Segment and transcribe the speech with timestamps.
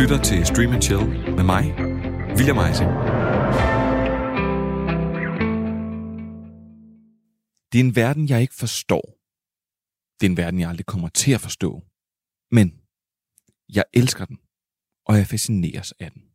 [0.00, 1.06] lytter til Stream and Chill
[1.38, 1.64] med mig,
[2.36, 2.90] William Eising.
[7.72, 9.04] Det er en verden, jeg ikke forstår.
[10.20, 11.82] Det er en verden, jeg aldrig kommer til at forstå.
[12.50, 12.80] Men
[13.74, 14.38] jeg elsker den,
[15.06, 16.29] og jeg fascineres af den.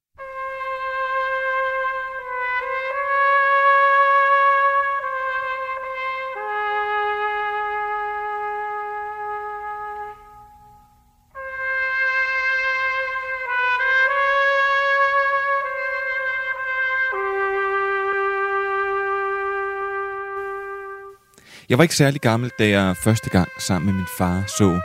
[21.69, 24.79] Jeg var ikke særlig gammel, da jeg første gang sammen med min far så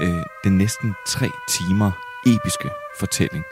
[0.00, 1.90] øh, den næsten tre timer
[2.26, 3.44] episke fortælling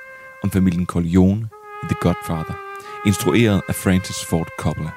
[0.43, 1.49] om familien Corleone
[1.83, 2.55] i The Godfather,
[3.07, 4.91] instrueret af Francis Ford Coppola,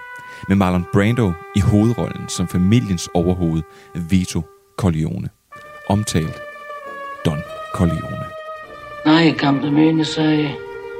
[0.48, 3.62] med Marlon Brando i hovedrollen som familiens overhoved
[3.96, 4.42] Vito
[4.78, 5.30] Corleone,
[5.90, 6.42] omtalt
[7.26, 7.42] Don
[7.74, 8.26] Corleone.
[9.06, 10.50] Now you come to me and you say,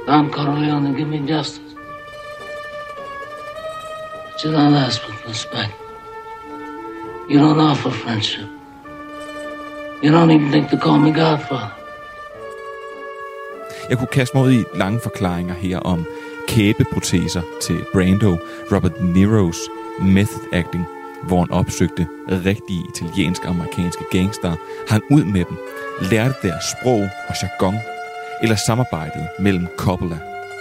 [0.06, 1.74] Don Corleone, give me justice.
[4.24, 5.87] But you don't ask for respect.
[7.30, 8.48] You don't offer friendship.
[10.02, 11.70] You don't even think to call me Godfather.
[13.90, 16.04] Jeg kunne kaste mig ud i lange forklaringer her om
[16.48, 18.36] kæbeproteser til Brando,
[18.72, 19.70] Robert De Niro's
[20.04, 20.86] method acting,
[21.22, 24.56] hvor han opsøgte rigtige italiensk-amerikanske gangster,
[24.88, 25.56] hang ud med dem,
[26.10, 27.76] lærte deres sprog og jargon,
[28.42, 30.18] eller samarbejdet mellem Coppola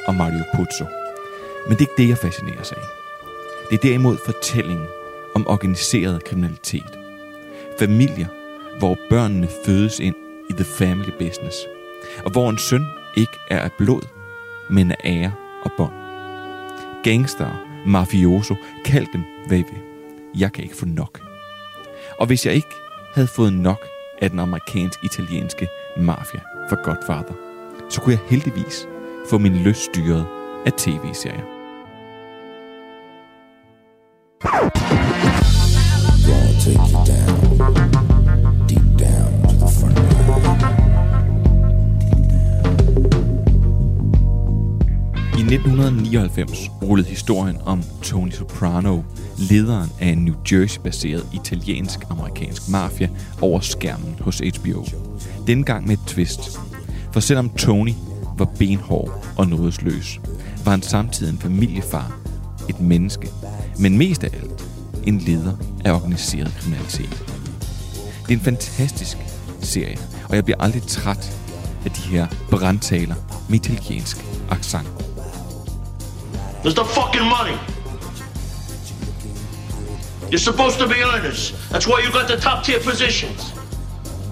[0.08, 0.86] og Mario Puzo.
[1.68, 2.88] Men det er ikke det, jeg fascinerer sig af.
[3.70, 4.88] Det er derimod fortællingen
[5.36, 7.00] om organiseret kriminalitet.
[7.80, 8.28] Familier,
[8.80, 10.16] hvor børnene fødes ind
[10.50, 11.58] i the family business,
[12.26, 12.86] og hvor en søn
[13.18, 14.02] ikke er af blod,
[14.70, 15.32] men af ære
[15.64, 15.94] og bånd.
[17.04, 18.56] Gangster, mafioso,
[18.86, 19.82] kald dem hvad I vil.
[20.40, 21.22] Jeg kan ikke få nok.
[22.20, 22.76] Og hvis jeg ikke
[23.14, 23.88] havde fået nok
[24.22, 25.68] af den amerikansk-italienske
[25.98, 26.40] mafia
[26.70, 27.34] for Godfather,
[27.90, 28.88] så kunne jeg heldigvis
[29.30, 30.26] få min lyst styret
[30.66, 31.58] af tv-serier.
[45.88, 49.02] 1999 rullede historien om Tony Soprano,
[49.38, 53.10] lederen af en New Jersey-baseret italiensk-amerikansk mafia,
[53.42, 54.86] over skærmen hos HBO.
[55.48, 56.60] Dengang med et twist.
[57.12, 57.94] For selvom Tony
[58.38, 60.20] var benhård og nådesløs,
[60.66, 62.20] var han samtidig en familiefar,
[62.70, 63.30] et menneske,
[63.80, 64.70] men mest af alt
[65.04, 67.24] en leder af organiseret kriminalitet.
[68.28, 69.18] Det er en fantastisk
[69.62, 69.98] serie,
[70.30, 71.40] og jeg bliver aldrig træt
[71.86, 73.16] af de her brandtaler
[73.50, 75.07] med italiensk accent.
[76.64, 77.58] There's the fucking money.
[80.30, 81.54] You're supposed to be earners.
[81.70, 83.54] That's why you got the top tier positions.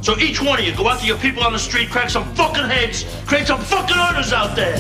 [0.02, 2.26] So each one of you go out to your people on the street, crack some
[2.36, 4.78] fucking heads, create some fucking earners out there.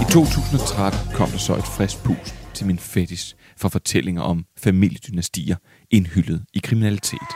[0.00, 5.56] I 2013 kom der så et frisk pust til min fetis for fortællinger om familiedynastier
[5.90, 7.30] indhyllet i kriminalitet.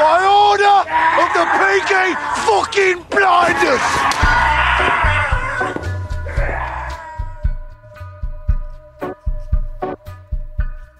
[0.00, 0.78] By order
[1.20, 2.08] of the Peaky
[2.46, 3.86] fucking blinders!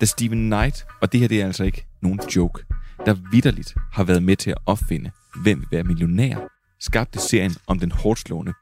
[0.01, 2.65] Da Steven Knight, og det her det er altså ikke nogen joke,
[3.07, 5.11] der vidderligt har været med til at opfinde,
[5.43, 6.37] hvem vil være millionær,
[6.81, 8.53] skabte serien om den hårdslående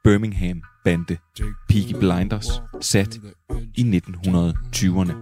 [0.85, 1.17] bande
[1.69, 3.21] Peaky Blinders, sat
[3.75, 5.13] i 1920'erne.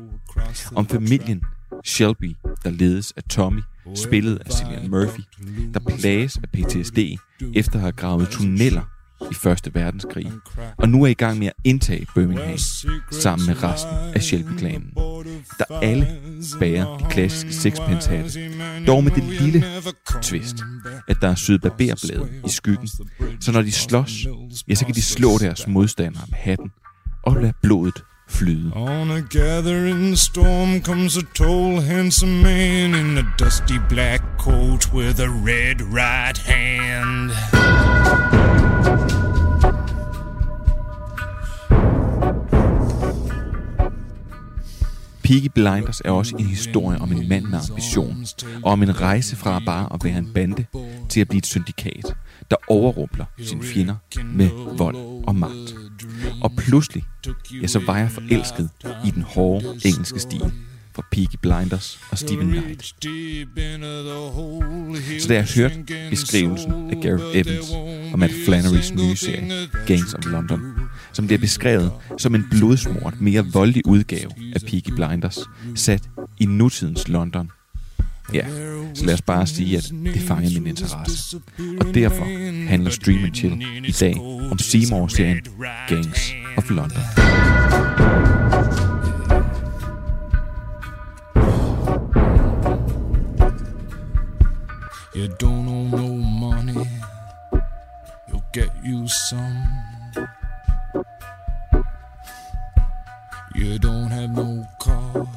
[0.74, 1.42] Om familien
[1.84, 3.60] Shelby, der ledes af Tommy,
[3.94, 5.22] spillet af Cillian Murphy,
[5.74, 6.98] der plages af PTSD
[7.54, 8.82] efter at have gravet tunneller
[9.30, 10.32] i Første Verdenskrig,
[10.78, 12.58] og nu er i gang med at indtage Birmingham
[13.10, 14.92] sammen med resten af Shelby-klanen,
[15.58, 16.06] der alle
[16.58, 18.40] bærer de klassiske sixpence-hatte,
[18.86, 19.64] dog med det lille
[20.22, 20.56] twist,
[21.08, 22.88] at der er syet barberblade i skyggen,
[23.40, 24.26] så når de slås,
[24.68, 26.70] ja, så kan de slå deres modstandere med hatten
[27.22, 28.72] og lade blodet flyde.
[28.74, 35.20] On a gathering storm comes a tall, handsome man in a dusty black coat with
[35.20, 37.30] a red right hand.
[45.30, 48.26] Peaky Blinders er også en historie om en mand med ambition,
[48.64, 50.64] og om en rejse fra bare at være en bande
[51.08, 52.14] til at blive et syndikat,
[52.50, 53.94] der overrumpler sine fjender
[54.24, 54.96] med vold
[55.26, 55.74] og magt.
[56.42, 57.04] Og pludselig,
[57.62, 58.70] ja, så var jeg forelsket
[59.06, 60.52] i den hårde engelske stil
[61.00, 62.84] fra Peaky Blinders og Steven Knight.
[65.22, 67.70] Så da jeg hørte beskrivelsen af Gareth Evans
[68.12, 70.60] og Matt Flannerys nye serie, Gangs of London,
[71.12, 75.38] som bliver beskrevet som en blodsmort, mere voldelig udgave af Peaky Blinders,
[75.74, 76.02] sat
[76.40, 77.50] i nutidens London,
[78.34, 78.46] Ja,
[78.94, 81.36] så lad os bare sige, at det fanger min interesse.
[81.80, 82.24] Og derfor
[82.68, 84.20] handler Stream Chill i dag
[84.50, 85.40] om Seymour-serien
[85.88, 87.29] Gangs of London.
[95.20, 96.88] You don't owe no money,
[98.26, 99.68] you'll get you some.
[103.54, 105.28] You don't have no car,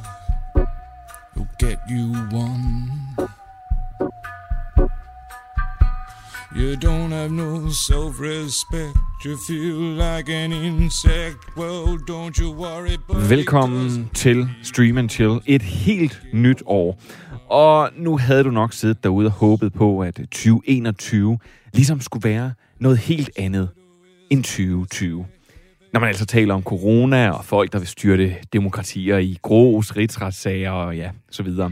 [1.36, 2.92] you'll get you one.
[6.56, 11.58] You don't have no self respect, you feel like an insect.
[11.58, 15.42] Well, don't you worry, but Velkommen til Stream and Chill.
[15.46, 16.96] Et helt nyt år.
[17.54, 21.40] Og nu havde du nok siddet derude og håbet på, at 2021
[21.74, 23.70] ligesom skulle være noget helt andet
[24.30, 25.26] end 2020.
[25.94, 30.72] Når man altså taler om corona og folk, der vil styrte demokratier i gros, rigsretssager
[30.72, 31.72] og ja, så videre.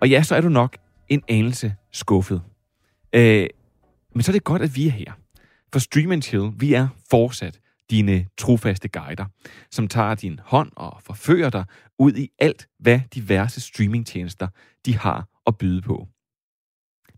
[0.00, 0.76] Og ja, så er du nok
[1.08, 2.42] en anelse skuffet.
[3.12, 3.46] Øh,
[4.14, 5.12] men så er det godt, at vi er her.
[5.72, 7.58] For Stream and Chill, vi er fortsat
[7.90, 9.24] dine trofaste guider,
[9.70, 11.64] som tager din hånd og forfører dig
[11.98, 14.48] ud i alt, hvad diverse streamingtjenester
[14.86, 16.08] de har at byde på.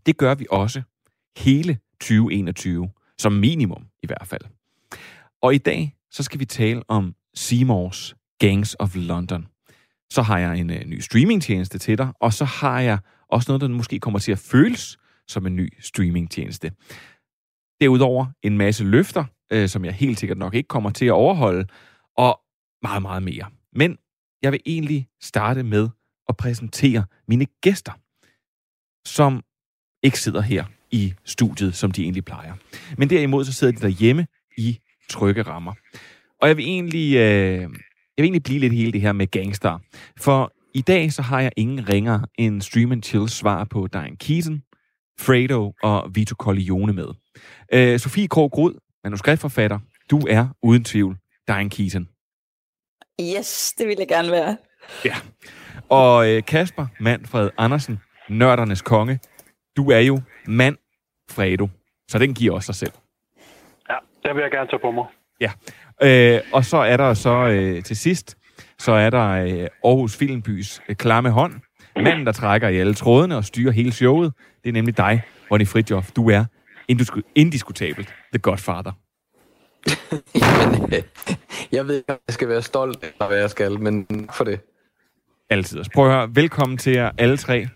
[0.05, 0.81] Det gør vi også
[1.37, 4.41] hele 2021, som minimum i hvert fald.
[5.41, 9.47] Og i dag, så skal vi tale om Seymour's Gangs of London.
[10.09, 13.61] Så har jeg en uh, ny streamingtjeneste til dig, og så har jeg også noget,
[13.61, 14.97] der måske kommer til at føles
[15.27, 16.71] som en ny streamingtjeneste.
[17.81, 21.65] Derudover en masse løfter, øh, som jeg helt sikkert nok ikke kommer til at overholde,
[22.17, 22.39] og
[22.81, 23.45] meget, meget mere.
[23.73, 23.97] Men
[24.41, 25.89] jeg vil egentlig starte med
[26.29, 27.91] at præsentere mine gæster,
[29.07, 29.43] som
[30.03, 32.53] ikke sidder her i studiet, som de egentlig plejer.
[32.97, 34.27] Men derimod så sidder de derhjemme
[34.57, 34.79] i
[35.09, 35.73] trygge rammer.
[36.41, 37.69] Og jeg vil egentlig, øh, jeg
[38.17, 39.79] vil egentlig blive lidt hele det her med gangster.
[40.19, 44.15] For i dag så har jeg ingen ringer en Stream and Chill svar på Diane
[44.15, 44.61] Keaton,
[45.19, 47.20] Fredo og Vito Corleone med.
[47.73, 48.73] Øh, Sofie Krog Grud,
[49.03, 49.79] manuskriptforfatter,
[50.11, 51.17] du er uden tvivl
[51.47, 52.07] Diane Keaton.
[53.21, 54.57] Yes, det vil jeg gerne være.
[55.05, 55.15] Ja.
[55.89, 57.99] Og øh, Kasper Manfred Andersen,
[58.29, 59.19] nørdernes konge,
[59.77, 60.77] du er jo mand
[61.31, 61.67] Fredo,
[62.07, 62.91] så den giver også sig selv.
[63.89, 65.05] Ja, det vil jeg gerne tage på mig.
[65.41, 65.51] Ja.
[66.01, 68.37] Øh, og så er der så øh, til sidst,
[68.79, 71.53] så er der øh, Aarhus Filmbys øh, klamme hånd.
[71.95, 75.67] Manden, der trækker i alle trådene og styrer hele showet, det er nemlig dig, Ronny
[75.67, 76.11] Fridjof.
[76.11, 76.45] Du er
[77.35, 78.91] indiskutabelt The Godfather.
[80.41, 81.03] Jamen, øh,
[81.71, 84.59] jeg ved ikke, om jeg skal være stolt eller hvad jeg skal, men for det.
[85.49, 85.83] Altid.
[85.83, 87.67] Så prøv at høre, velkommen til jer alle tre.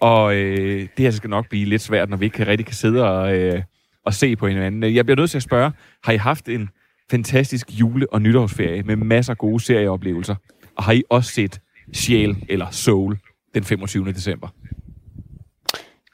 [0.00, 3.10] Og øh, det her skal nok blive lidt svært, når vi ikke rigtig kan sidde
[3.10, 3.62] og, øh,
[4.06, 4.94] og se på hinanden.
[4.94, 5.72] Jeg bliver nødt til at spørge,
[6.04, 6.68] har I haft en
[7.10, 10.34] fantastisk jule- og nytårsferie med masser af gode serieoplevelser?
[10.76, 11.60] Og har I også set
[11.92, 13.18] Sjæl eller Soul
[13.54, 14.12] den 25.
[14.12, 14.48] december?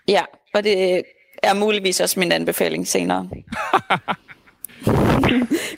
[0.08, 0.22] Ja,
[0.54, 1.02] og det
[1.50, 3.28] er muligvis også min anbefaling senere.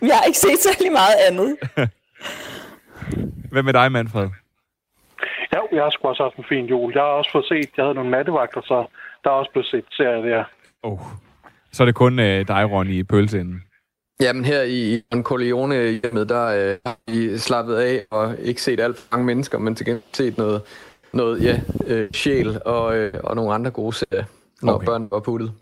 [0.02, 1.56] Vi har ikke set særlig meget andet.
[3.52, 4.28] Hvad med dig, Manfred?
[5.52, 6.92] Ja, jeg har sgu også haft en fin jul.
[6.94, 8.86] Jeg har også fået set, jeg havde nogle nattevagter, så
[9.24, 10.44] der er også blevet set serier der.
[10.82, 10.98] Oh.
[11.72, 13.62] Så er det kun øh, dig, Ronny, i pølseenden.
[14.20, 18.62] Jamen her i i Don Corleone hjemmet, der øh, har vi slappet af og ikke
[18.62, 20.62] set alt for mange mennesker, men til gengæld set noget,
[21.12, 24.24] noget ja, øh, sjæl og, øh, og nogle andre gode serier,
[24.62, 24.86] når Okay.
[24.86, 25.52] børn var puttet.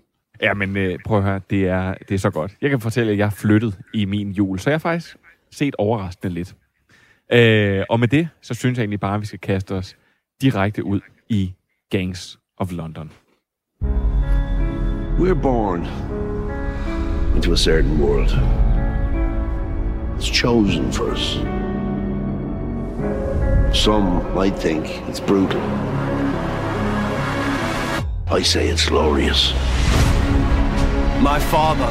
[0.42, 2.52] Ja, men øh, prøv at høre, det er, det er så godt.
[2.62, 5.16] Jeg kan fortælle, at jeg har flyttet i min jul, så jeg har faktisk
[5.52, 6.54] set overraskende lidt.
[7.32, 9.96] Øh, og med det, så synes jeg egentlig bare, at vi skal kaste os
[10.42, 11.54] direkte ud i
[11.90, 13.10] Gangs of London.
[15.18, 15.80] We're born
[17.36, 18.30] into a certain world.
[20.18, 21.40] It's chosen for us.
[23.72, 25.60] Some might think it's brutal.
[28.28, 29.52] I say it's glorious.
[31.22, 31.86] My father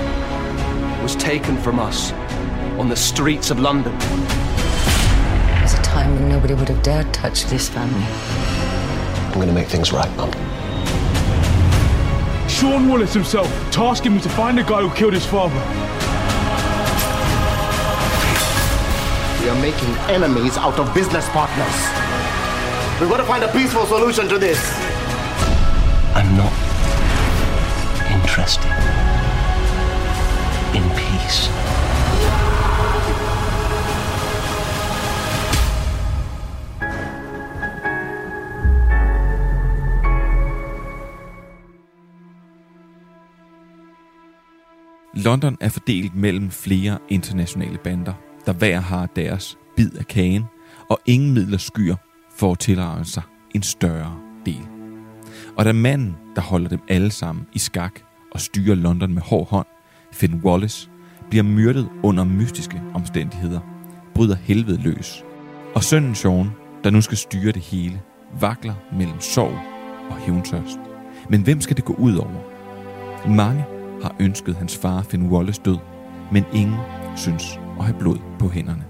[1.02, 2.12] was taken from us
[2.78, 3.98] on the streets of London.
[3.98, 8.04] There was a time when nobody would have dared touch this family.
[8.04, 10.30] I'm gonna make things right, Mum.
[12.50, 15.56] Sean Wallace himself tasking me to find the guy who killed his father.
[19.42, 22.06] We are making enemies out of business partners.
[23.00, 24.95] We've got to find a peaceful solution to this.
[26.18, 26.54] I'm not
[28.16, 28.72] interested
[30.74, 31.52] in peace.
[45.14, 48.14] London er fordelt mellem flere internationale bander,
[48.46, 50.44] der hver har deres bid af kagen,
[50.90, 51.96] og ingen midler skyer
[52.38, 53.24] for at tilrage sig
[53.56, 54.75] en større del
[55.58, 58.00] og da manden, der holder dem alle sammen i skak
[58.32, 59.68] og styrer London med hård hånd,
[60.14, 60.90] Finn Wallace,
[61.30, 63.60] bliver myrdet under mystiske omstændigheder,
[64.16, 65.24] bryder helvede løs.
[65.76, 66.50] Og sønnen Sean,
[66.84, 68.02] der nu skal styre det hele,
[68.40, 69.60] vakler mellem sorg
[70.10, 70.80] og hævntørst.
[71.30, 72.42] Men hvem skal det gå ud over?
[73.28, 73.66] Mange
[74.02, 75.78] har ønsket hans far Finn Wallace død,
[76.32, 76.78] men ingen
[77.16, 78.86] synes at have blod på hænderne.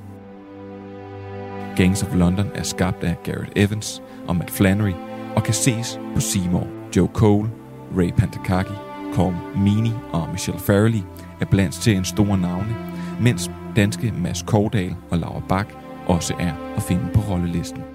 [1.75, 4.93] Gangs of London er skabt af Garrett Evans og Matt Flannery
[5.35, 6.67] og kan ses på Seymour.
[6.95, 7.49] Joe Cole,
[7.97, 8.73] Ray Pantakaki,
[9.13, 11.01] Colm Mini og Michelle Farrelly
[11.41, 12.75] er blandt til en store navne,
[13.21, 15.67] mens danske Mads Kordal og Laura Bak
[16.07, 17.94] også er at finde på rollelisten.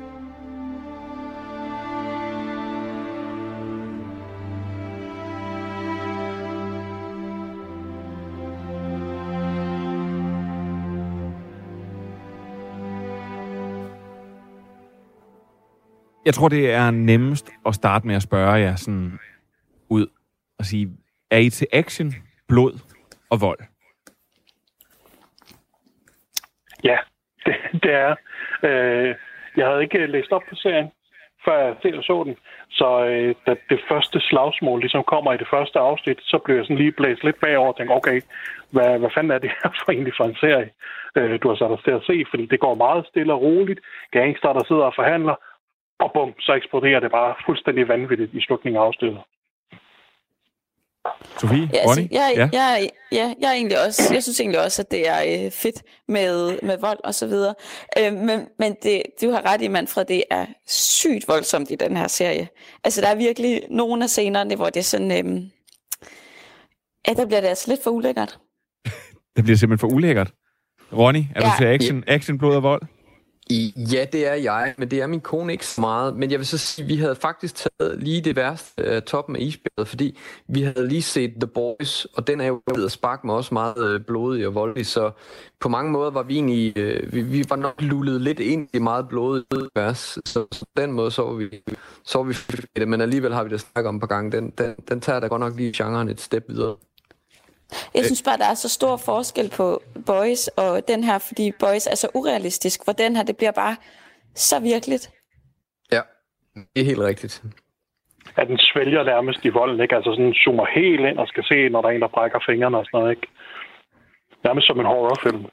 [16.24, 19.18] Jeg tror, det er nemmest at starte med at spørge jer sådan
[19.88, 20.06] ud
[20.58, 20.90] og sige,
[21.30, 22.14] er I til action,
[22.48, 22.72] blod
[23.30, 23.58] og vold?
[26.84, 26.98] Ja,
[27.46, 28.14] det, det er.
[28.62, 29.14] Øh,
[29.56, 30.90] jeg havde ikke læst op på serien,
[31.44, 32.36] før jeg selv så den.
[32.70, 36.64] Så øh, da det første slagsmål ligesom kommer i det første afsnit, så blev jeg
[36.64, 38.20] sådan lige blæst lidt bagover og tænkte, okay,
[38.70, 40.70] hvad, hvad fanden er det her for egentlig for en serie,
[41.16, 42.24] øh, du har sat os til at se?
[42.30, 43.80] Fordi det går meget stille og roligt.
[44.10, 45.34] Gangster, der sidder og forhandler,
[46.00, 49.20] og bum, så eksploderer det bare fuldstændig vanvittigt i slutningen af afsnittet.
[51.38, 52.48] Sofie, Ja, altså, jeg, Ja.
[52.52, 52.62] ja.
[52.62, 55.82] Jeg, ja, jeg, er egentlig også, jeg synes egentlig også, at det er øh, fedt
[56.08, 57.54] med, med vold og så videre.
[57.98, 61.96] Øh, men men det, du har ret i, Manfred, det er sygt voldsomt i den
[61.96, 62.48] her serie.
[62.84, 65.10] Altså, der er virkelig nogle af scenerne, hvor det er sådan...
[65.10, 65.42] Øh,
[67.08, 68.38] ja, der bliver det altså lidt for ulækkert.
[69.36, 70.30] Det bliver simpelthen for ulækkert.
[70.92, 71.52] Ronny, er du Ja.
[71.58, 72.82] til action, action, blod og vold?
[73.50, 76.16] I, ja, det er jeg, men det er min kone ikke så meget.
[76.16, 79.40] Men jeg vil så sige, vi havde faktisk taget lige det værste af toppen af
[79.40, 83.26] isbjerget, fordi vi havde lige set The Boys, og den er jo ved at sparke
[83.26, 85.10] med også meget uh, blodig og voldelig, så
[85.60, 88.78] på mange måder var vi egentlig, uh, vi, vi var nok lullet lidt ind i
[88.78, 91.62] meget blodigt vers, så, så på den måde så var vi,
[92.04, 92.34] så var vi
[92.76, 94.32] det, men alligevel har vi det snakket om på gang.
[94.32, 96.76] Den, den, den tager da godt nok lige genren et step videre.
[97.94, 101.86] Jeg synes bare, der er så stor forskel på Boys og den her, fordi Boys
[101.86, 103.76] er så urealistisk, hvor den her, det bliver bare
[104.34, 105.10] så virkeligt.
[105.92, 106.00] Ja,
[106.74, 107.42] det er helt rigtigt.
[108.36, 109.96] At den svælger nærmest i volden, ikke?
[109.96, 112.78] Altså sådan zoomer helt ind og skal se, når der er en, der brækker fingrene
[112.78, 113.26] og sådan noget, ikke?
[114.44, 115.44] Nærmest som en horrorfilm.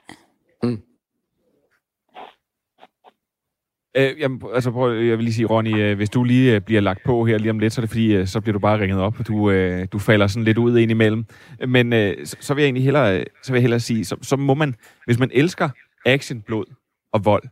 [3.98, 6.82] Øh, jamen, altså, prøv, jeg vil lige sige, Ronny, øh, hvis du lige øh, bliver
[6.82, 8.80] lagt på her lige om lidt, så er det fordi, øh, så bliver du bare
[8.80, 11.26] ringet op, og du, øh, du falder sådan lidt ud ind imellem.
[11.68, 14.16] Men øh, så, så vil jeg egentlig hellere, øh, så vil jeg hellere sige, så,
[14.22, 14.76] så må man,
[15.06, 15.70] hvis man elsker
[16.06, 16.66] action, blod
[17.14, 17.44] og vold,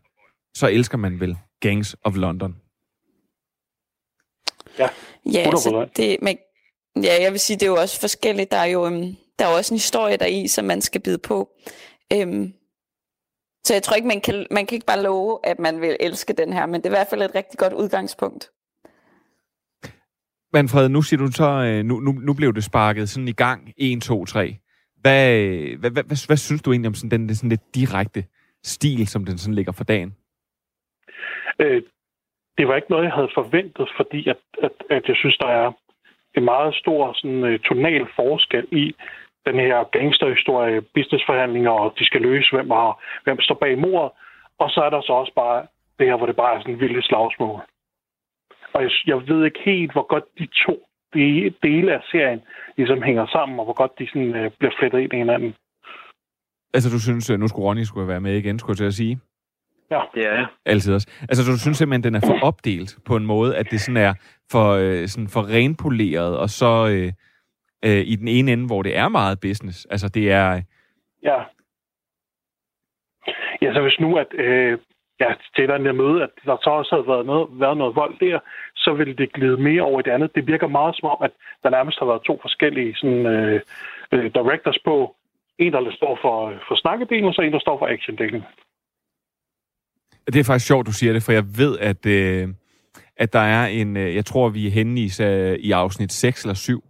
[0.55, 2.55] så elsker man vel Gangs of London.
[4.79, 4.87] Ja,
[5.33, 5.47] Ja, 100%.
[5.47, 6.37] altså, det, men,
[7.03, 8.51] ja, jeg vil sige, det er jo også forskelligt.
[8.51, 11.01] Der er jo øhm, der er jo også en historie der i, som man skal
[11.01, 11.49] bide på.
[12.13, 12.53] Øhm,
[13.65, 16.33] så jeg tror ikke, man kan, man kan ikke bare love, at man vil elske
[16.33, 18.51] den her, men det er i hvert fald et rigtig godt udgangspunkt.
[20.53, 23.73] Manfred, nu siger du så, øh, nu, nu, nu blev det sparket sådan i gang,
[23.77, 24.57] 1, 2, 3.
[25.01, 28.23] Hvad, øh, hvad, hvad, hvad, hvad synes du egentlig om sådan den sådan lidt direkte
[28.63, 30.15] stil, som den sådan ligger for dagen?
[31.59, 31.81] Øh,
[32.57, 35.71] det var ikke noget, jeg havde forventet, fordi at, at, at jeg synes, der er
[36.37, 38.95] en meget stor sådan, uh, tonal forskel i
[39.47, 44.11] den her gangsterhistorie, businessforhandlinger, og de skal løse, hvem, har, hvem står bag mordet.
[44.59, 45.67] Og så er der så også bare
[45.99, 47.61] det her, hvor det bare er sådan en vildt slagsmål.
[48.73, 50.75] Og jeg, jeg ved ikke helt, hvor godt de to
[51.13, 52.41] de dele af serien
[52.77, 55.55] ligesom hænger sammen, og hvor godt de sådan, uh, bliver flettet ind i hinanden.
[56.73, 58.93] Altså, du synes, øh, nu skulle Ronny skulle være med igen, skulle jeg til at
[58.93, 59.19] sige?
[59.91, 60.01] Ja.
[60.15, 60.47] Det er jeg.
[60.65, 61.07] Altid også.
[61.21, 64.13] Altså, du synes simpelthen, den er for opdelt på en måde, at det sådan er
[64.51, 67.11] for, øh, sådan for renpoleret, og så øh,
[67.85, 69.85] øh, i den ene ende, hvor det er meget business.
[69.85, 70.61] Altså, det er...
[71.23, 71.39] Ja.
[73.61, 74.79] Ja, så hvis nu, at øh,
[75.19, 78.39] ja, til den møde, at der så også havde været noget, været noget vold der,
[78.75, 80.35] så ville det glide mere over i det andet.
[80.35, 81.31] Det virker meget som om, at
[81.63, 83.61] der nærmest har været to forskellige sådan, øh,
[84.11, 85.15] øh, directors på.
[85.57, 88.43] En, der står for, for snakkedelen, og så en, der står for actiondelen.
[90.27, 92.47] Det er faktisk sjovt, du siger det, for jeg ved, at, øh,
[93.17, 93.97] at der er en...
[93.97, 96.83] Øh, jeg tror, vi er henne i, øh, i afsnit 6 eller 7,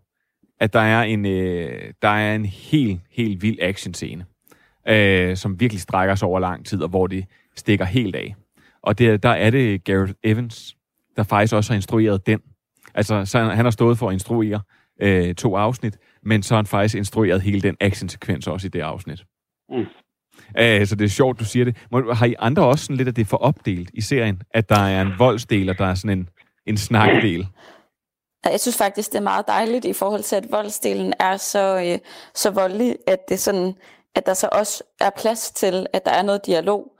[0.59, 4.25] at der er en, øh, der er en helt, helt vild actionscene,
[4.87, 8.35] øh, som virkelig strækker sig over lang tid, og hvor det stikker helt af.
[8.83, 10.75] Og det, der er det Gareth Evans,
[11.17, 12.39] der faktisk også har instrueret den.
[12.93, 14.61] Altså, så han, han har stået for at instruere
[15.01, 18.81] øh, to afsnit, men så har han faktisk instrueret hele den actionsekvens også i det
[18.81, 19.23] afsnit.
[19.69, 19.85] Mm.
[20.49, 21.77] Uh, så det er sjovt, du siger det.
[21.91, 24.41] Må, har I andre også sådan lidt, at det er for opdelt i serien?
[24.51, 26.29] At der er en voldsdel, og der er sådan en,
[26.65, 27.47] en snakdel?
[28.45, 31.99] Jeg synes faktisk, det er meget dejligt i forhold til, at voldsdelen er så, øh,
[32.33, 33.73] så voldelig, at, det sådan,
[34.15, 36.91] at der så også er plads til, at der er noget dialog.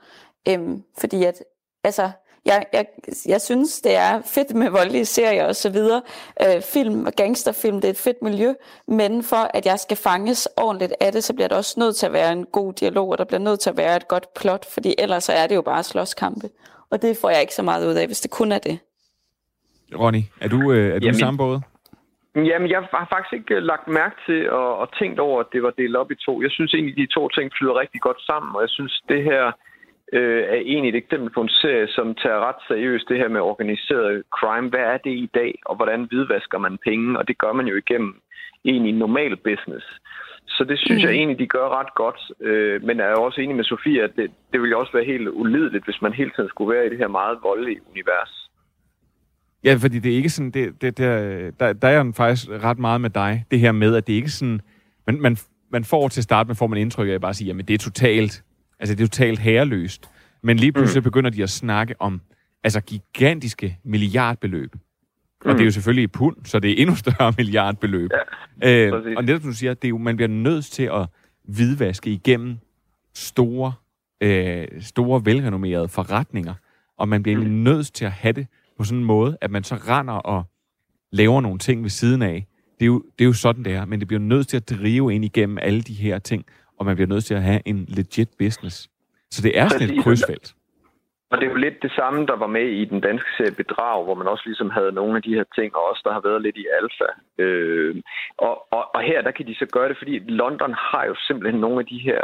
[0.48, 1.42] Øhm, fordi at,
[1.84, 2.10] altså,
[2.44, 2.86] jeg, jeg,
[3.26, 6.02] jeg synes, det er fedt med voldelige serier og så videre.
[6.42, 8.54] Øh, film og gangsterfilm, det er et fedt miljø,
[8.88, 12.06] men for at jeg skal fanges ordentligt af det, så bliver der også nødt til
[12.06, 14.66] at være en god dialog, og der bliver nødt til at være et godt plot,
[14.66, 16.50] fordi ellers så er det jo bare slåskampe.
[16.90, 18.78] Og det får jeg ikke så meget ud af, hvis det kun er det.
[19.94, 21.60] Ronny, er du, øh, er du Jamen- i samme båd?
[22.36, 25.62] Jamen, jeg har faktisk ikke øh, lagt mærke til og, og tænkt over, at det
[25.62, 26.42] var delt op i to.
[26.42, 29.52] Jeg synes egentlig, de to ting flyder rigtig godt sammen, og jeg synes, det her
[30.12, 33.40] øh, er egentlig et eksempel på en serie, som tager ret seriøst det her med
[33.40, 34.68] organiseret crime.
[34.68, 37.18] Hvad er det i dag, og hvordan hvidvasker man penge?
[37.18, 38.20] Og det gør man jo igennem
[38.64, 39.86] egentlig normal business.
[40.48, 41.08] Så det synes mm.
[41.08, 42.20] jeg egentlig, de gør ret godt.
[42.40, 45.28] Øh, men jeg er også enig med Sofie, at det, det ville også være helt
[45.28, 48.45] ulideligt, hvis man hele tiden skulle være i det her meget voldelige univers.
[49.66, 52.78] Ja, fordi det er ikke sådan, det, det, der, der, der er jeg faktisk ret
[52.78, 54.60] meget med dig, det her med, at det ikke er sådan,
[55.06, 55.36] man, man,
[55.72, 57.78] man får til start, man får man indtryk af at bare sige, jamen det er
[57.78, 58.44] totalt,
[58.80, 60.10] altså det er totalt herreløst.
[60.42, 61.04] Men lige pludselig mm.
[61.04, 62.20] begynder de at snakke om,
[62.64, 64.76] altså gigantiske milliardbeløb.
[65.44, 68.10] Og det er jo selvfølgelig i pund, så det er endnu større milliardbeløb.
[68.62, 71.06] Ja, øh, og netop som du siger, det er jo, man bliver nødt til at
[71.44, 72.58] hvidvaske igennem
[73.14, 73.72] store,
[74.20, 76.54] øh, store velrenommerede forretninger.
[76.98, 77.44] Og man bliver mm.
[77.44, 78.46] nødt til at have det
[78.78, 80.44] på sådan en måde, at man så render og
[81.12, 82.46] laver nogle ting ved siden af.
[82.78, 83.84] Det er jo, det er jo sådan, det er.
[83.84, 86.44] Men det bliver nødt til at drive ind igennem alle de her ting,
[86.78, 88.88] og man bliver nødt til at have en legit business.
[89.30, 90.54] Så det er sådan et krydsfelt.
[91.30, 94.04] Og det er jo lidt det samme, der var med i den danske serie Bedrag,
[94.04, 96.42] hvor man også ligesom havde nogle af de her ting, og også der har været
[96.42, 97.08] lidt i alfa.
[97.38, 97.94] Øh,
[98.38, 101.60] og, og, og her, der kan de så gøre det, fordi London har jo simpelthen
[101.60, 102.22] nogle af de her,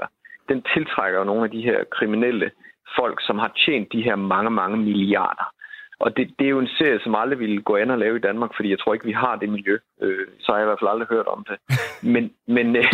[0.48, 2.50] den tiltrækker jo nogle af de her kriminelle
[2.98, 5.46] folk, som har tjent de her mange, mange milliarder.
[6.04, 8.26] Og det, det er jo en serie, som aldrig ville gå an og lave i
[8.28, 9.78] Danmark, fordi jeg tror ikke, vi har det miljø.
[10.02, 11.56] Øh, så har jeg i hvert fald aldrig hørt om det.
[12.14, 12.24] Men,
[12.56, 12.84] men, øh,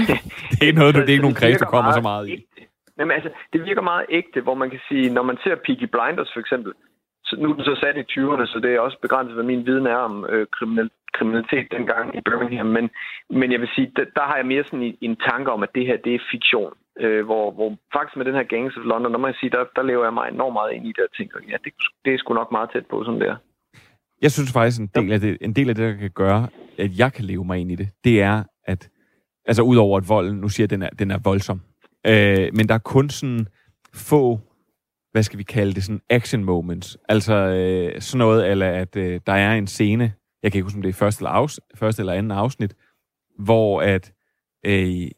[0.61, 2.47] Det er, noget, du, det er ikke nogen kreds, du kommer så meget i.
[2.99, 6.31] Jamen altså, det virker meget ægte, hvor man kan sige, når man ser Peaky Blinders
[6.33, 6.73] for eksempel,
[7.25, 9.67] så nu er den så sat i 20'erne, så det er også begrænset, hvad min
[9.67, 12.67] viden er om øh, kriminal, kriminalitet dengang i Birmingham.
[12.67, 12.91] Men,
[13.31, 15.75] men jeg vil sige, der, der har jeg mere sådan en, en tanke om, at
[15.75, 16.73] det her, det er fiktion.
[17.01, 19.65] Øh, hvor, hvor faktisk med den her Gangs of London, der må jeg sige, der,
[19.77, 21.73] der lever jeg mig enormt meget ind i det og tænker, ja, det,
[22.05, 23.37] det er sgu nok meget tæt på, som det er.
[24.23, 26.99] Jeg synes faktisk, en del, af det, en del af det, der kan gøre, at
[26.99, 28.91] jeg kan leve mig ind i det, det er, at
[29.47, 31.61] altså udover at volden, nu siger jeg, at den er, den er voldsom,
[32.07, 33.47] øh, men der er kun sådan
[33.95, 34.41] få,
[35.13, 36.99] hvad skal vi kalde det, sådan action moments.
[37.09, 40.79] Altså øh, sådan noget, eller at øh, der er en scene, jeg kan ikke huske,
[40.79, 42.75] om det er første eller, afs, første eller anden afsnit,
[43.39, 44.13] hvor at
[44.67, 45.09] øh,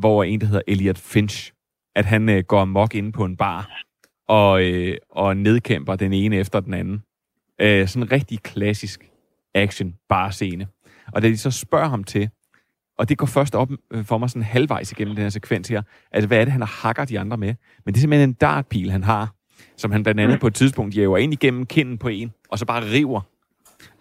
[0.00, 1.52] hvor en, der hedder Elliot Finch,
[1.96, 3.84] at han øh, går amok inde på en bar
[4.28, 7.02] og, øh, og nedkæmper den ene efter den anden.
[7.60, 9.10] Øh, sådan en rigtig klassisk
[9.54, 10.66] action bar scene.
[11.12, 12.30] Og da de så spørger ham til,
[12.98, 15.82] og det går først op øh, for mig sådan halvvejs igennem den her sekvens her,
[16.12, 17.54] at hvad er det, han har hakker de andre med?
[17.84, 19.34] Men det er simpelthen en dartpil, han har,
[19.76, 22.66] som han blandt andet på et tidspunkt jæver ind igennem kinden på en, og så
[22.66, 23.20] bare river.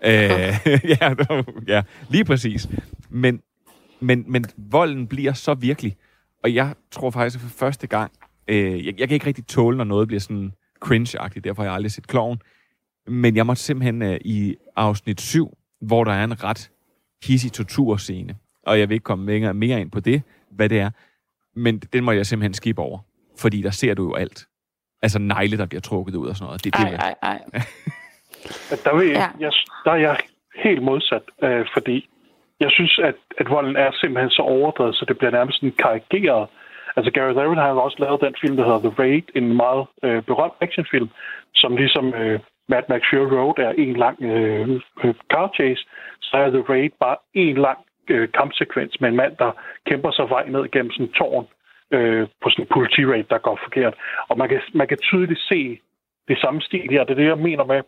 [0.04, 0.12] Øh,
[1.02, 1.16] ja,
[1.76, 2.70] ja, lige præcis.
[3.10, 3.42] Men,
[4.00, 5.98] men, men volden bliver så virkelig,
[6.44, 8.12] og jeg tror faktisk, at for første gang,
[8.48, 10.54] øh, jeg, jeg kan ikke rigtig tåle, når noget bliver sådan
[10.86, 12.42] cringe-agtigt, derfor har jeg aldrig set kloven,
[13.08, 16.72] men jeg måtte simpelthen øh, i afsnit 7, hvor der er en ret
[17.24, 18.36] hissig torturscene,
[18.66, 20.90] og jeg vil ikke komme mere, mere ind på det, hvad det er,
[21.56, 23.00] men den må jeg simpelthen skippe over,
[23.40, 24.48] fordi der ser du jo alt.
[25.02, 26.64] Altså negle, der bliver trukket ud og sådan noget.
[26.64, 27.40] Det, det, Ej, ej, ej.
[28.84, 29.28] Der, vil, ja.
[29.40, 29.52] jeg,
[29.86, 30.18] der er jeg
[30.64, 32.10] helt modsat, øh, fordi
[32.60, 36.48] jeg synes, at, at volden er simpelthen så overdrevet, så det bliver nærmest en karikeret.
[36.96, 39.86] Altså Gary Evans har jo også lavet den film, der hedder The Raid, en meget
[40.04, 41.10] øh, berømt actionfilm,
[41.56, 44.70] som ligesom øh, Mad Max Fury Road er en lang øh,
[45.04, 45.84] øh, car chase,
[46.22, 49.52] så er The Raid bare en lang øh, kampsekvens med en mand, der
[49.90, 51.48] kæmper sig vej ned gennem sådan en tårn
[51.92, 53.94] øh, på sådan en politiraid, der går forkert.
[54.30, 55.80] Og man kan, man kan tydeligt se
[56.28, 57.04] det samme stil her.
[57.04, 57.82] Det er det, jeg mener med,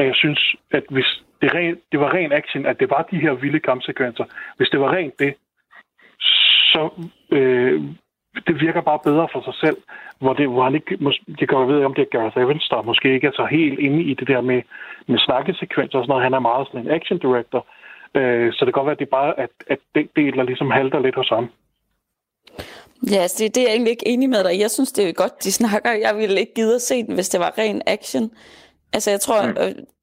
[0.00, 1.10] men jeg synes, at hvis
[1.42, 4.24] det, ren, det var ren action, at det var de her vilde kampsekvenser,
[4.56, 5.34] hvis det var rent det,
[6.72, 6.82] så
[7.30, 7.82] øh,
[8.46, 9.78] det virker bare bedre for sig selv,
[10.20, 10.96] hvor, det, hvor han ikke,
[11.38, 13.78] det kan jeg ved om det er Gareth Evans, der måske ikke er så helt
[13.78, 14.62] inde i det der med,
[15.06, 16.24] med snakkesekvenser og sådan noget.
[16.24, 17.66] Han er meget sådan en action director,
[18.18, 20.42] øh, så det kan godt være, at det er bare, at, at den del, der
[20.42, 21.50] ligesom halter lidt hos ham.
[23.12, 24.60] Ja, altså det, det er jeg egentlig ikke enig med dig.
[24.60, 25.90] Jeg synes, det er godt, de snakker.
[26.06, 28.30] Jeg ville ikke gide at se den, hvis det var ren action.
[28.92, 29.54] Altså jeg tror, mm.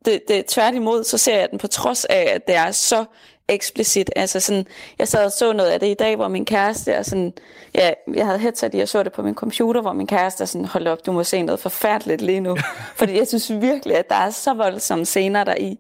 [0.06, 3.06] det, det, tværtimod, så ser jeg den på trods af, at det er så
[3.47, 4.10] eksplicit.
[4.15, 4.65] Altså sådan,
[5.00, 7.34] jeg sad og så noget af det i dag, hvor min kæreste er sådan,
[7.76, 10.45] ja, jeg havde headset i, og så det på min computer, hvor min kæreste er
[10.45, 12.58] sådan, hold op, du må se noget forfærdeligt lige nu.
[13.00, 15.80] Fordi jeg synes virkelig, at der er så voldsomme scener der i.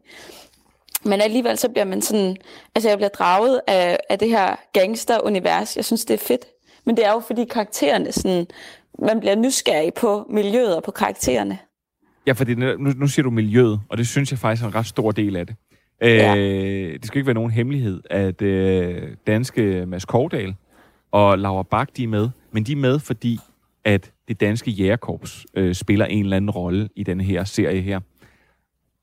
[1.03, 2.37] Men alligevel så bliver man sådan,
[2.75, 5.75] altså jeg bliver draget af, af det her gangster-univers.
[5.75, 6.45] Jeg synes, det er fedt.
[6.85, 8.47] Men det er jo fordi karaktererne sådan,
[8.99, 11.59] man bliver nysgerrig på miljøet og på karaktererne.
[12.27, 14.85] Ja, fordi nu, nu siger du miljøet, og det synes jeg faktisk er en ret
[14.85, 15.55] stor del af det.
[16.03, 16.35] Øh, ja.
[16.93, 20.55] Det skal ikke være nogen hemmelighed, at øh, danske Mads Kordal
[21.11, 22.29] og Laura Bak, de er med.
[22.51, 23.39] Men de er med, fordi
[23.85, 27.99] at det danske jægerkorps øh, spiller en eller anden rolle i den her serie her.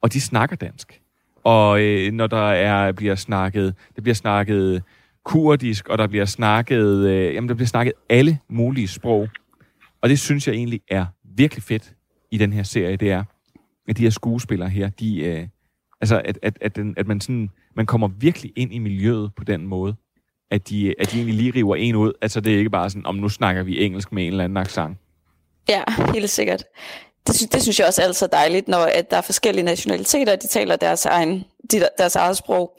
[0.00, 1.00] Og de snakker dansk.
[1.44, 4.82] Og øh, når der er bliver snakket, det bliver snakket
[5.24, 9.28] kurdisk, og der bliver snakket, øh, jamen der bliver snakket alle mulige sprog.
[10.00, 11.06] Og det synes jeg egentlig er
[11.36, 11.94] virkelig fedt
[12.34, 13.24] i den her serie, det er,
[13.88, 15.46] at de her skuespillere her, de, øh,
[16.00, 19.44] altså at, at, at, den, at man sådan, man kommer virkelig ind i miljøet på
[19.44, 19.94] den måde,
[20.50, 22.12] at de, at de egentlig lige river en ud.
[22.22, 24.56] Altså det er ikke bare sådan, om nu snakker vi engelsk med en eller anden
[24.56, 24.98] accent.
[25.68, 25.82] Ja,
[26.14, 26.64] helt sikkert.
[27.26, 30.46] Det, det synes jeg også er altid dejligt, når at der er forskellige nationaliteter, de
[30.46, 32.76] taler deres, egen, de, deres eget sprog.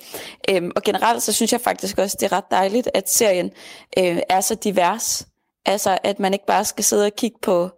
[0.50, 3.52] Øhm, og generelt så synes jeg faktisk også, det er ret dejligt, at serien
[4.00, 5.28] øh, er så divers.
[5.66, 7.70] Altså, at man ikke bare skal sidde og kigge på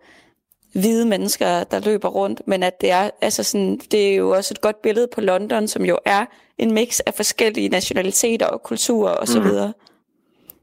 [0.73, 4.53] hvide mennesker, der løber rundt, men at det er, altså sådan, det er jo også
[4.53, 6.25] et godt billede på London, som jo er
[6.57, 9.43] en mix af forskellige nationaliteter og kulturer osv.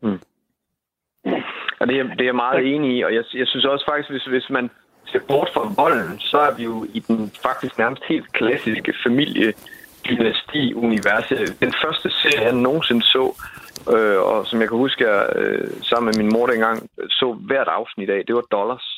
[0.03, 0.11] Mm.
[0.11, 0.19] Mm.
[1.81, 4.11] Og det er, det er jeg meget enig i, og jeg, jeg synes også faktisk,
[4.11, 4.71] hvis, hvis man
[5.07, 9.53] ser bort fra volden, så er vi jo i den faktisk nærmest helt klassiske familie
[10.09, 11.61] dynasti-universet.
[11.61, 13.25] Den første serie, jeg nogensinde så,
[13.95, 17.69] øh, og som jeg kan huske, jeg øh, sammen med min mor dengang så hvert
[17.69, 18.94] afsnit af, det var Dollars.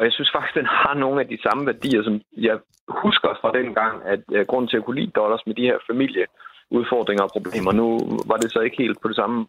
[0.00, 2.56] Og jeg synes faktisk, den har nogle af de samme værdier, som jeg
[2.88, 5.78] husker fra den gang, at øh, grunden til at kunne lide Dollars med de her
[5.90, 7.86] familieudfordringer og problemer, nu
[8.30, 9.46] var det så ikke helt på det samme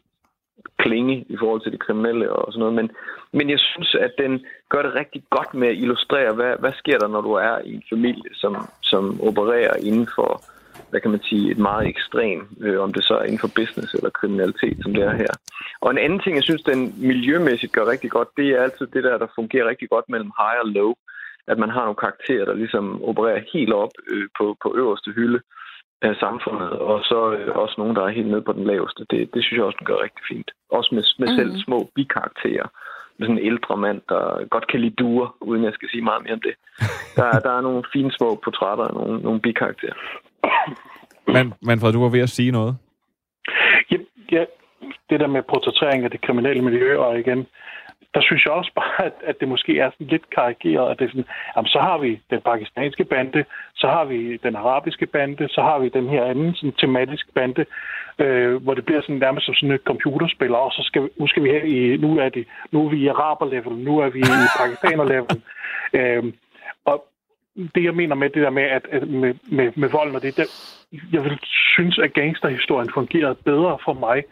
[0.78, 2.76] klinge i forhold til det kriminelle og sådan noget.
[2.76, 2.92] Men,
[3.38, 6.98] men jeg synes, at den gør det rigtig godt med at illustrere, hvad, hvad sker
[6.98, 10.42] der, når du er i en familie, som, som opererer inden for
[10.92, 13.94] hvad kan man sige, et meget ekstrem, øh, om det så er inden for business
[13.94, 15.34] eller kriminalitet, som det er her.
[15.82, 19.04] Og en anden ting, jeg synes, den miljømæssigt gør rigtig godt, det er altid det
[19.04, 20.94] der, der fungerer rigtig godt mellem high og low.
[21.48, 25.40] At man har nogle karakterer, der ligesom opererer helt op øh, på, på øverste hylde
[26.02, 29.06] af samfundet, og så øh, også nogen, der er helt nede på den laveste.
[29.10, 30.52] Det, det synes jeg også, den gør rigtig fint.
[30.70, 32.68] Også med, med selv små bikarakterer.
[33.18, 34.24] Med sådan en ældre mand, der
[34.54, 36.56] godt kan lide duer, uden jeg skal sige meget mere om det.
[37.16, 39.98] Der, der er nogle fine små portrætter af nogle, nogle bikarakterer.
[41.28, 42.78] Man, Manfred, du var ved at sige noget.
[43.92, 43.98] Ja,
[44.32, 44.46] ja,
[45.10, 47.48] det der med portrættering af det kriminelle miljø, og igen,
[48.14, 51.06] der synes jeg også bare, at, at det måske er sådan lidt karikeret, at det
[51.06, 55.48] er sådan, jamen, så har vi den pakistanske bande, så har vi den arabiske bande,
[55.50, 57.66] så har vi den her anden sådan, tematisk bande,
[58.20, 61.44] øh, hvor det bliver sådan nærmest som sådan et computerspil, og så skal, nu skal
[61.44, 64.48] vi her i, nu er, det, nu er vi i araber-level, nu er vi i
[64.60, 65.42] pakistaner-level.
[66.00, 66.24] øh,
[67.76, 70.38] det, jeg mener med det der med, at, at med, med, med volden og det,
[70.38, 70.46] der,
[71.12, 71.40] jeg vil
[71.76, 74.24] synes, at gangsterhistorien fungerede bedre for mig,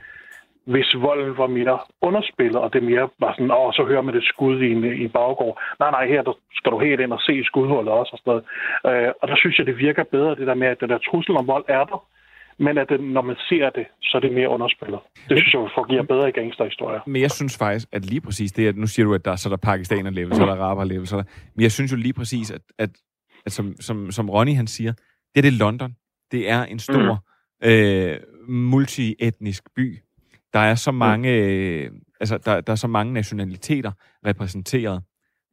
[0.65, 4.23] hvis volden var mere underspillet, og det mere var sådan, åh, så hører man det
[4.23, 5.61] skud i en, i en baggård.
[5.79, 9.05] Nej, nej, her der skal du helt ind og se skudhullet også og sådan noget.
[9.05, 11.37] Øh, og der synes jeg, det virker bedre, det der med, at den der trussel
[11.37, 11.99] om vold er der,
[12.59, 14.99] men at det, når man ser det, så er det mere underspillet.
[15.29, 16.99] Det synes jeg fungerer bedre i gangsterhistorier.
[17.05, 19.49] Men jeg synes faktisk, at lige præcis det, at nu siger du, at der, så
[19.49, 22.13] er der pakistaner-level, så er der araber-level, så er der, men jeg synes jo lige
[22.13, 22.89] præcis, at, at
[23.47, 24.93] som, som, som Ronny han siger,
[25.35, 25.95] det er det London.
[26.31, 27.25] Det er en stor
[27.61, 27.69] mm.
[27.69, 29.99] øh, multietnisk by.
[30.53, 33.91] Der er så mange, øh, altså der, der er så mange nationaliteter
[34.25, 35.03] repræsenteret.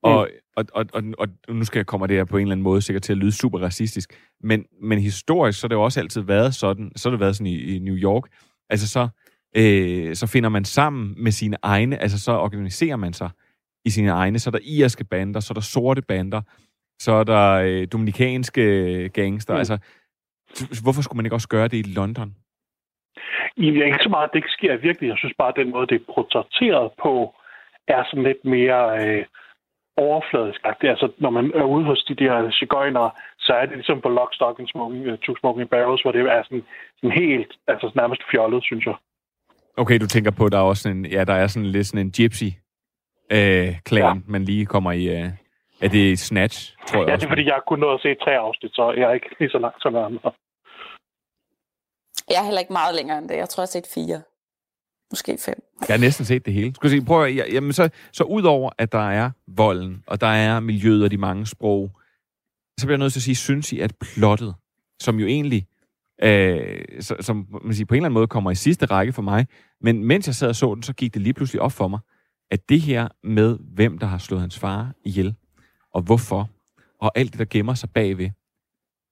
[0.03, 2.63] Og, og, og, og, og nu skal jeg komme det her på en eller anden
[2.63, 6.01] måde sikkert til at lyde super racistisk, men, men historisk så har det jo også
[6.01, 8.23] altid været sådan, så har det været sådan i, i New York,
[8.71, 9.09] altså så,
[9.57, 13.31] øh, så finder man sammen med sine egne, altså så organiserer man sig
[13.85, 16.43] i sine egne, så er der irske bander, så er der sorte bander,
[16.99, 18.63] så er der øh, dominikanske
[19.09, 19.59] gangster, mm.
[19.59, 19.79] altså
[20.83, 22.35] hvorfor skulle man ikke også gøre det i London?
[23.57, 25.09] Jeg er ikke så meget, at det ikke sker virkelig.
[25.09, 27.35] Jeg synes bare, at den måde, det er portrætteret på,
[27.89, 29.25] er sådan lidt mere øh,
[29.97, 30.61] overfladisk.
[30.65, 34.09] Er altså, når man er ude hos de der cigøjnere, så er det ligesom på
[34.09, 36.65] Lock, Stock and Smoking, uh, Two Smoking Barrels, hvor det er sådan,
[36.97, 38.95] sådan helt, altså nærmest fjollet, synes jeg.
[39.77, 42.07] Okay, du tænker på, at der er også en, ja, der er sådan lidt sådan
[42.07, 42.49] en gypsy
[43.33, 44.15] øh, klan, ja.
[44.27, 45.29] man lige kommer i, øh,
[45.81, 47.21] er det Snatch, tror jeg Ja, også?
[47.21, 49.51] det er fordi, jeg kun nåede at se tre afsnit, så jeg er ikke lige
[49.51, 50.33] så langt som andre.
[52.31, 53.37] Jeg er heller ikke meget længere end det.
[53.37, 54.23] Jeg tror, jeg har set fire.
[55.13, 55.59] Måske fem.
[55.89, 56.75] Jeg har næsten set det hele.
[56.75, 60.27] Skal se, prøv at, ja, jamen så, så udover at der er volden, og der
[60.27, 61.91] er miljøet og de mange sprog,
[62.81, 64.55] så bliver jeg nødt til at sige, synes I, at plottet,
[65.01, 65.67] som jo egentlig
[66.23, 69.23] øh, så, som man siger, på en eller anden måde kommer i sidste række for
[69.23, 69.47] mig.
[69.81, 72.01] Men mens jeg sad og så den, så gik det lige pludselig op for mig,
[72.51, 75.35] at det her med, hvem der har slået hans far ihjel,
[75.95, 76.49] og hvorfor,
[77.01, 78.31] og alt det, der gemmer sig bagved,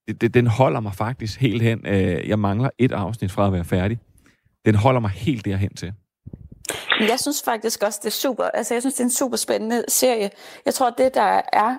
[0.09, 1.87] det, det, den holder mig faktisk helt hen.
[1.87, 3.99] Øh, jeg mangler et afsnit fra at være færdig.
[4.65, 5.93] Den holder mig helt derhen til.
[7.01, 8.45] Jeg synes faktisk også, det er super.
[8.45, 10.31] Altså, jeg synes, det er en super spændende serie.
[10.67, 11.77] Jeg tror, det der er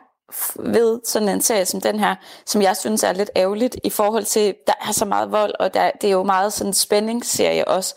[0.56, 4.24] ved sådan en serie som den her, som jeg synes er lidt ærgerligt i forhold
[4.24, 7.68] til, der er så meget vold, og der, det er jo meget sådan en spændingsserie
[7.68, 7.96] også,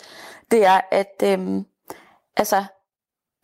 [0.50, 1.64] det er, at øhm,
[2.36, 2.64] altså,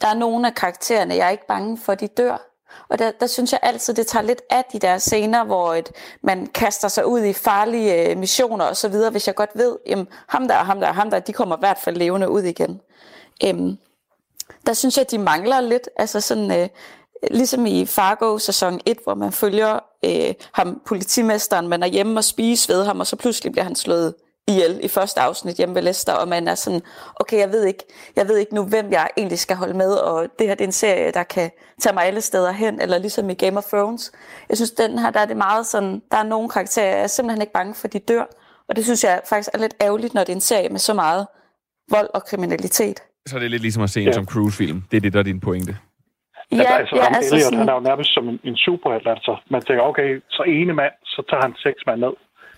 [0.00, 2.53] der er nogle af karaktererne, jeg er ikke bange for, de dør.
[2.88, 5.92] Og der, der synes jeg altid, det tager lidt af de der scener, hvor et,
[6.22, 9.76] man kaster sig ud i farlige øh, missioner og så videre, hvis jeg godt ved,
[9.86, 12.30] jamen, ham der og ham der og ham der, de kommer i hvert fald levende
[12.30, 12.80] ud igen.
[13.44, 13.78] Øhm,
[14.66, 16.68] der synes jeg, de mangler lidt, altså sådan, øh,
[17.30, 22.24] ligesom i Fargo sæson 1, hvor man følger øh, ham, politimesteren, man er hjemme og
[22.24, 24.14] spiser ved ham, og så pludselig bliver han slået
[24.48, 26.82] ihjel i første afsnit hjemme ved Lester, og man er sådan,
[27.20, 27.84] okay, jeg ved ikke,
[28.16, 30.68] jeg ved ikke nu, hvem jeg egentlig skal holde med, og det her det er
[30.68, 34.12] en serie, der kan tage mig alle steder hen, eller ligesom i Game of Thrones.
[34.48, 37.06] Jeg synes, den her, der er det meget sådan, der er nogle karakterer, jeg er
[37.06, 38.24] simpelthen ikke bange for, de dør,
[38.68, 40.94] og det synes jeg faktisk er lidt ærgerligt, når det er en serie med så
[40.94, 41.26] meget
[41.90, 43.02] vold og kriminalitet.
[43.26, 44.12] Så er det lidt ligesom at se en ja.
[44.12, 44.82] som Cruise-film.
[44.90, 45.76] Det er det, der er din pointe.
[46.52, 47.58] Ja, altså, altså, ja, altså Elliot, sådan...
[47.58, 49.08] han er jo nærmest som en, en superhelt.
[49.08, 52.14] Altså, man tænker, okay, så ene mand, så tager han seks mand ned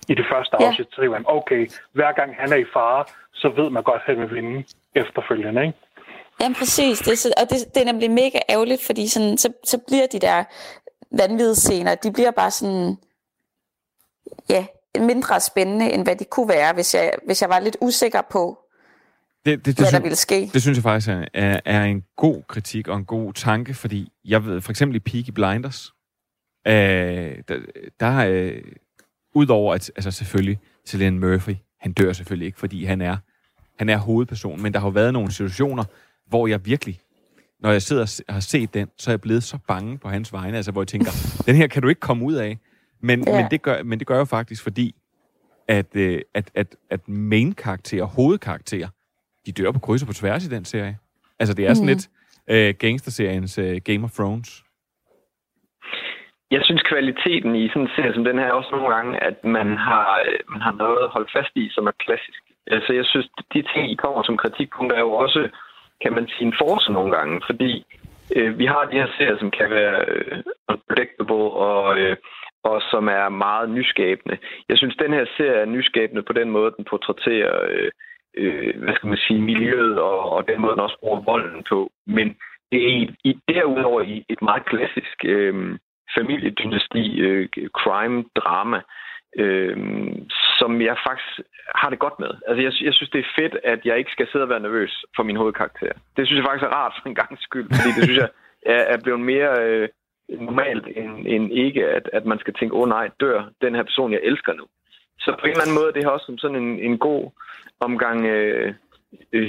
[0.09, 0.67] i det første ja.
[0.67, 0.87] afsnit.
[0.91, 4.17] Så tænker man, okay, hver gang han er i fare, så ved man godt, at
[4.17, 4.65] han vil vinde
[4.95, 5.79] efterfølgende, ikke?
[6.41, 9.53] Jamen præcis, det er, så, og det, det er nemlig mega ærgerligt, fordi sådan, så,
[9.65, 10.45] så bliver de der
[11.11, 12.97] vanvidsscener, de bliver bare sådan,
[14.49, 14.67] ja,
[15.01, 18.59] mindre spændende, end hvad de kunne være, hvis jeg, hvis jeg var lidt usikker på,
[19.45, 20.51] det, det, det, hvad der ville ske.
[20.53, 24.13] Det synes jeg faktisk er, er, er en god kritik og en god tanke, fordi
[24.25, 25.93] jeg ved, for eksempel i Peaky Blinders,
[26.67, 26.73] øh,
[27.49, 27.59] der,
[28.01, 28.63] der øh,
[29.37, 33.17] udover at, altså selvfølgelig, Cillian Murphy, han dør selvfølgelig ikke, fordi han er,
[33.79, 35.85] han er hovedperson, men der har jo været nogle situationer,
[36.29, 37.01] hvor jeg virkelig,
[37.61, 40.33] når jeg sidder og har set den, så er jeg blevet så bange på hans
[40.33, 41.11] vegne, altså hvor jeg tænker,
[41.47, 42.59] den her kan du ikke komme ud af.
[43.01, 43.41] Men, ja.
[43.41, 44.95] men, det, gør, men det gør jeg faktisk, fordi
[45.69, 48.89] at, øh, at, at, at main-karakterer, hovedkarakterer,
[49.47, 50.99] de dør på kryds og på tværs i den serie.
[51.39, 51.89] Altså, det er sådan mm.
[51.89, 52.09] lidt
[52.51, 54.65] øh, gangsterseriens øh, Game of Thrones.
[56.51, 59.77] Jeg synes, kvaliteten i sådan en serie som den her også nogle gange, at man
[59.77, 62.43] har, øh, man har noget at holde fast i, som er klassisk.
[62.67, 65.49] Altså, jeg synes, de ting, I kommer som kritikpunkter, er jo også,
[66.03, 67.85] kan man sige, en force nogle gange, fordi
[68.37, 72.17] øh, vi har de her serier, som kan være øh, unpredictable og, øh,
[72.65, 74.39] og som er meget nyskabende.
[74.69, 77.91] Jeg synes, den her serie er nyskabende på den måde, den portrætterer øh,
[78.37, 81.91] øh, hvad skal man sige, miljøet og, og den måde, den også bruger volden på.
[82.07, 82.37] Men
[82.73, 85.79] det er i, i, derudover i et meget klassisk øh,
[86.19, 87.49] familiedynasti, øh,
[87.81, 88.81] crime-drama,
[89.43, 89.77] øh,
[90.59, 91.41] som jeg faktisk
[91.75, 92.33] har det godt med.
[92.49, 95.05] Altså, jeg, jeg synes, det er fedt, at jeg ikke skal sidde og være nervøs
[95.17, 95.93] for min hovedkarakter.
[96.17, 98.31] Det synes jeg faktisk er rart for en gang skyld, fordi det synes jeg
[98.75, 99.89] er, er blevet mere øh,
[100.29, 103.83] normalt end, end ikke, at, at man skal tænke, åh oh, nej, dør den her
[103.83, 104.67] person, jeg elsker nu.
[105.19, 107.31] Så på en eller anden måde det er også som sådan en, en god
[107.81, 108.75] omgang øh, øh,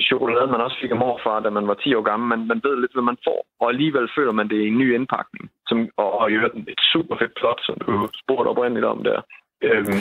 [0.09, 2.27] chokolade, man også fik af morfar, da man var 10 år gammel.
[2.33, 4.87] Man, man ved lidt, hvad man får, og alligevel føler man det i en ny
[4.95, 5.45] indpakning.
[5.67, 7.91] Som, og, og gjør den et super fedt plot, som du
[8.21, 9.19] spurgte oprindeligt om der.
[9.67, 9.99] Øhm,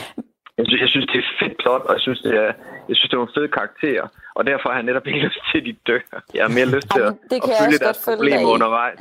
[0.59, 2.51] jeg, synes, jeg synes, det er et fedt plot, og jeg synes, det er,
[2.89, 4.07] jeg synes, det er nogle fede karakterer.
[4.39, 6.03] Og derfor har jeg netop ikke lyst til, at de dør.
[6.35, 9.01] Jeg har mere lyst til at, det kan at følge deres problemer undervejs.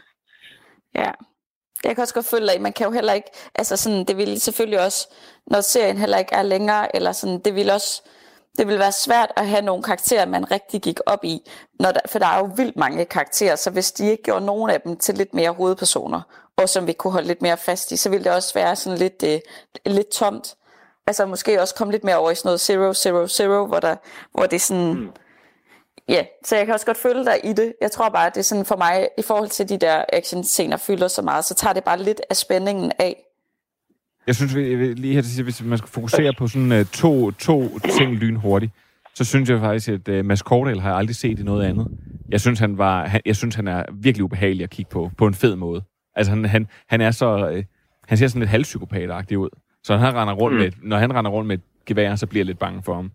[1.02, 1.12] Ja,
[1.86, 4.42] jeg kan også godt følge dig man kan jo heller ikke, altså sådan, det vil
[4.42, 5.02] selvfølgelig også,
[5.48, 7.92] når serien heller ikke er længere, eller sådan, det vil også,
[8.58, 12.00] det vil være svært at have nogle karakterer, man rigtig gik op i, når der,
[12.06, 14.98] for der er jo vildt mange karakterer, så hvis de ikke gjorde nogen af dem
[14.98, 16.22] til lidt mere hovedpersoner,
[16.58, 19.00] og som vi kunne holde lidt mere fast i, så ville det også være sådan
[19.00, 19.40] lidt, øh,
[19.86, 20.56] lidt tomt.
[21.08, 23.96] Altså måske også komme lidt mere over i sådan noget zero, zero, zero, hvor, der,
[24.32, 24.94] hvor det er sådan...
[24.94, 25.12] Mm.
[26.08, 27.74] Ja, så jeg kan også godt følge dig i det.
[27.82, 30.78] Jeg tror bare, at det er sådan for mig, i forhold til de der action-scener
[30.78, 33.25] fylder så meget, så tager det bare lidt af spændingen af.
[34.28, 37.32] Jeg synes vi, lige her til sidst, hvis man skal fokusere på sådan uh, to,
[37.32, 38.72] to ting lynhurtigt,
[39.16, 41.88] så synes jeg faktisk, at uh, Mads Cordell har jeg aldrig set i noget andet.
[42.30, 45.28] Jeg synes, han, var, han, jeg synes, han er virkelig ubehagelig at kigge på, på
[45.28, 45.84] en fed måde.
[46.16, 47.52] Altså, han, han, han er så...
[47.52, 47.64] Uh,
[48.08, 49.50] han ser sådan lidt halvpsykopatagtig ud.
[49.84, 50.62] Så han render rundt, mm.
[50.64, 53.12] med, når han render rundt med et gevær, så bliver jeg lidt bange for ham.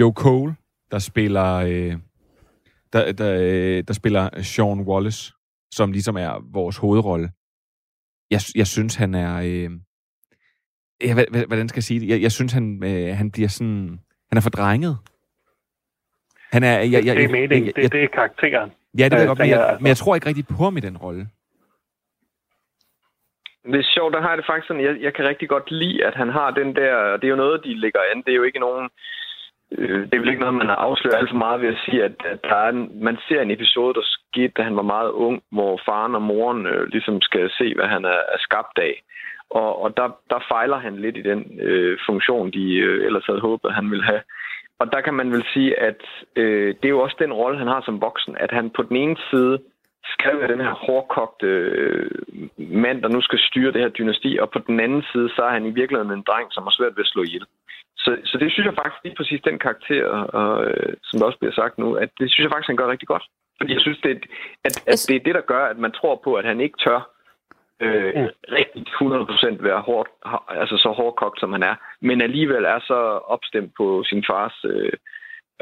[0.00, 0.54] Joe Cole,
[0.90, 1.64] der spiller...
[1.64, 2.00] Uh,
[2.92, 5.32] der, der, der spiller Sean Wallace,
[5.74, 7.30] som ligesom er vores hovedrolle.
[8.30, 9.40] Jeg, jeg synes, han er...
[9.44, 9.70] Øh,
[11.04, 12.08] ja, hvordan skal jeg sige det?
[12.08, 14.00] Jeg, jeg synes, han, øh, han bliver sådan...
[14.28, 14.98] Han er fordrenget.
[16.52, 16.78] Han er...
[16.78, 17.66] Jeg, jeg, det er meningen.
[17.66, 18.72] Jeg, jeg, det, det er karakteren.
[18.98, 20.96] Ja, det er godt, men jeg, men jeg tror ikke rigtig på ham i den
[20.96, 21.26] rolle.
[23.72, 26.04] Det er sjovt, der har jeg det faktisk sådan, jeg, jeg kan rigtig godt lide,
[26.04, 28.42] at han har den der, det er jo noget, de lægger an, det er jo
[28.42, 28.88] ikke nogen,
[29.78, 32.04] øh, det er vel ikke noget, man har afsløret alt for meget ved at sige,
[32.04, 35.10] at, at der er en, man ser en episode, der skete, da han var meget
[35.10, 38.94] ung, hvor faren og moren øh, ligesom skal se, hvad han er, er skabt af.
[39.60, 43.40] Og, og der, der fejler han lidt i den øh, funktion, de øh, ellers havde
[43.40, 44.22] håbet, han ville have.
[44.80, 46.02] Og der kan man vel sige, at
[46.36, 48.96] øh, det er jo også den rolle, han har som voksen, at han på den
[48.96, 49.58] ene side
[50.14, 52.10] skal være den her hårdkogte øh,
[52.56, 55.50] mand, der nu skal styre det her dynasti, og på den anden side, så er
[55.50, 57.46] han i virkeligheden en dreng, som har svært ved at slå ihjel.
[57.96, 60.06] Så, så det synes jeg faktisk lige præcis den karakter,
[60.40, 62.90] og, øh, som der også bliver sagt nu, at det synes jeg faktisk, han gør
[62.90, 63.24] rigtig godt.
[63.58, 64.18] Fordi jeg synes, det er,
[64.64, 67.00] at, at det er det, der gør, at man tror på, at han ikke tør
[67.86, 68.28] øh, mm.
[68.58, 68.82] rigtig
[69.60, 70.08] 100% være hårdt,
[70.62, 71.74] altså så hårdkogt, som han er,
[72.08, 72.98] men alligevel er så
[73.34, 74.92] opstemt på sin fars, øh,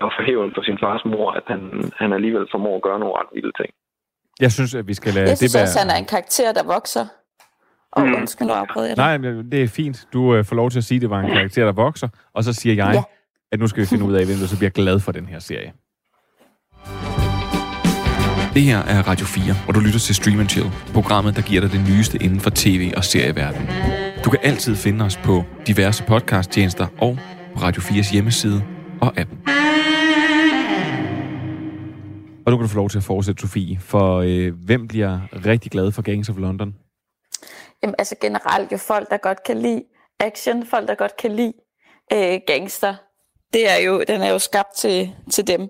[0.04, 1.60] og forhæven på sin fars mor, at han,
[1.96, 3.70] han alligevel formår at gøre nogle ret vilde ting.
[4.40, 5.64] Jeg synes, at vi skal lade Jeg synes det være...
[5.64, 7.06] også, han er en karakter, der vokser.
[7.92, 8.14] Og mm.
[8.14, 9.04] undskyld, nu afbrød jeg dig.
[9.04, 10.08] Nej, men det er fint.
[10.12, 12.08] Du øh, får lov til at sige, at det var en karakter, der vokser.
[12.34, 13.02] Og så siger jeg, Ja.
[13.52, 15.38] at nu skal vi finde ud af, hvem der så bliver glad for den her
[15.38, 15.72] serie.
[18.54, 21.72] Det her er Radio 4, hvor du lytter til Stream Chill, programmet, der giver dig
[21.72, 23.68] det nyeste inden for tv- og serieverdenen.
[24.24, 27.18] Du kan altid finde os på diverse podcasttjenester og
[27.54, 28.64] på Radio 4's hjemmeside
[29.00, 29.30] og app.
[32.46, 35.70] Og nu kan du få lov til at fortsætte, Sofie, for øh, hvem bliver rigtig
[35.70, 36.74] glad for Gangs of London?
[37.82, 39.82] Jamen, altså generelt jo folk, der godt kan lide
[40.20, 41.52] action, folk, der godt kan lide
[42.12, 42.94] øh, gangster.
[43.52, 45.68] Det er jo, den er jo skabt til, til dem.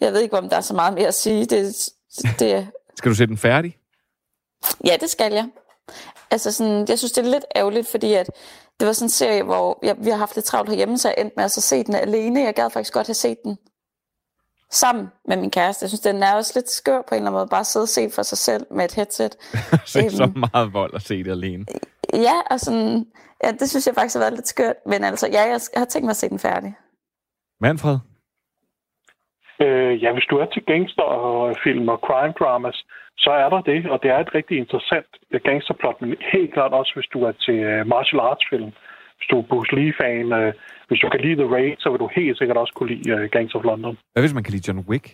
[0.00, 1.44] Jeg ved ikke, om der er så meget mere at sige.
[1.46, 1.88] Det,
[2.38, 3.76] det, Skal du se den færdig?
[4.84, 5.48] ja, det skal jeg.
[6.30, 8.30] Altså sådan, jeg synes, det er lidt ærgerligt, fordi at
[8.80, 11.14] det var sådan en serie, hvor jeg, vi har haft lidt travlt herhjemme, så jeg
[11.18, 12.40] endte med at så se den alene.
[12.40, 13.58] Jeg gad faktisk godt have set den
[14.72, 15.82] sammen med min kæreste.
[15.82, 17.46] Jeg synes, den er også lidt skør på en eller anden måde.
[17.48, 19.36] Bare sidde og se for sig selv med et headset.
[19.86, 20.10] Se Øhm.
[20.10, 21.66] så meget vold og se det alene.
[22.14, 23.06] Ja, og sådan,
[23.44, 24.76] ja, det synes jeg faktisk har været lidt skørt.
[24.86, 26.74] Men altså, ja, jeg har tænkt mig at se den færdig.
[27.60, 27.98] Manfred?
[29.64, 32.78] Øh, ja, hvis du er til gangsterfilm og crime dramas,
[33.24, 36.72] så er der det, og det er et rigtig interessant øh, gangsterplot, men helt klart
[36.72, 38.70] også, hvis du er til øh, martial arts film.
[39.16, 40.52] Hvis du er Bruce Lee-fan, øh,
[40.88, 43.30] hvis du kan lide The Raid, så vil du helt sikkert også kunne lide øh,
[43.30, 43.98] Gangs of London.
[44.12, 45.06] Hvad hvis man kan lide John Wick?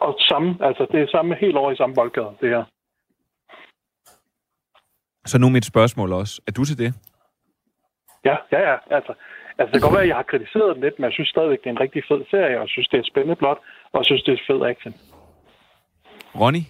[0.00, 2.64] Og samme, altså det er samme helt over i samme boldgade, det her.
[5.26, 6.42] Så nu mit spørgsmål også.
[6.46, 6.94] Er du til det?
[8.24, 8.76] Ja, ja, ja.
[8.90, 9.12] Altså,
[9.58, 11.60] altså det kan godt være, at jeg har kritiseret den lidt, men jeg synes stadigvæk,
[11.62, 13.58] det er en rigtig fed serie, og jeg synes, det er et spændende plot,
[13.92, 14.94] og jeg synes, det er fed action.
[16.40, 16.62] Ronny?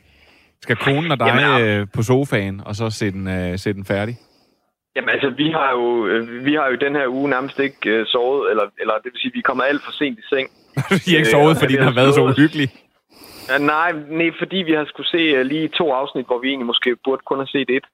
[0.62, 3.84] Skal konen og dig Jamen, øh, på sofaen, og så se den, øh, se den
[3.84, 4.14] færdig?
[4.96, 8.06] Jamen altså, vi har jo, øh, vi har jo den her uge nærmest ikke øh,
[8.06, 10.48] sovet, eller, eller det vil sige, vi er kommet alt for sent i seng.
[11.06, 12.68] I har ikke sovet, Øh, fordi det den har været så uhyggelig.
[13.50, 16.70] Ja, nej, nej, fordi vi har skulle se uh, lige to afsnit, hvor vi egentlig
[16.72, 17.86] måske burde kun have set et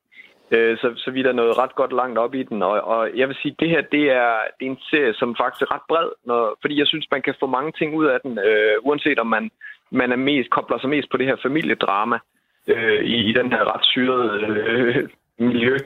[0.51, 2.63] øh, så, så vi er der nået ret godt langt op i den.
[2.63, 5.63] Og, og jeg vil sige, det her det er, det er en serie, som faktisk
[5.63, 6.09] er ret bred.
[6.25, 9.27] Når, fordi jeg synes, man kan få mange ting ud af den, øh, uanset om
[9.27, 9.51] man,
[9.91, 12.19] man er mest, kobler sig mest på det her familiedrama
[12.67, 15.09] øh, i, i den her ret syrede øh,
[15.39, 15.77] miljø,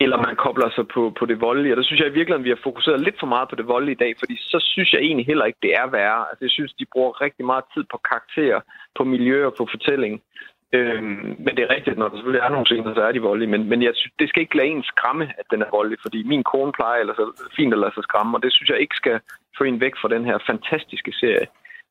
[0.00, 1.72] eller man kobler sig på, på det voldelige.
[1.72, 3.96] Og der synes jeg i virkeligheden, vi har fokuseret lidt for meget på det voldelige
[3.96, 6.24] i dag, fordi så synes jeg egentlig heller ikke, det er værre.
[6.30, 8.60] Altså, jeg synes, de bruger rigtig meget tid på karakterer,
[8.98, 10.22] på miljø og på fortælling.
[10.72, 13.50] Øhm, men det er rigtigt, når der selvfølgelig er nogle scener, så er de voldelige.
[13.50, 16.22] Men, men jeg synes, det skal ikke lade en skræmme, at den er voldelig, fordi
[16.22, 18.96] min kone plejer ellers så fint at lade sig skræmme, og det synes jeg ikke
[18.96, 19.20] skal
[19.58, 21.46] få en væk fra den her fantastiske serie.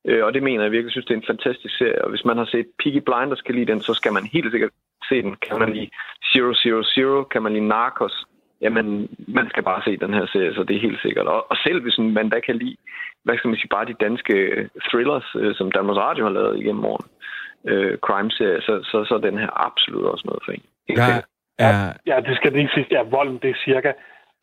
[0.08, 2.04] Øh, og det mener jeg virkelig, synes, det er en fantastisk serie.
[2.04, 4.72] Og hvis man har set Peaky Blinders, kan lide den, så skal man helt sikkert
[5.10, 5.36] se den.
[5.36, 5.90] Kan man lide
[6.36, 8.26] 000, kan man lide Narcos,
[8.62, 11.28] jamen, man skal bare se den her serie, så det er helt sikkert.
[11.28, 12.78] Og, og selv hvis man da kan lide,
[13.24, 14.36] hvad skal man sige, bare de danske
[14.88, 17.08] thrillers, øh, som Danmarks Radio har lavet igennem årene,
[17.72, 20.64] øh, crime-serie, så, så, så er den her absolut også noget for en.
[20.88, 21.26] Sikkert.
[21.60, 21.94] er...
[22.06, 23.92] Ja, det skal lige sige, at volden det er cirka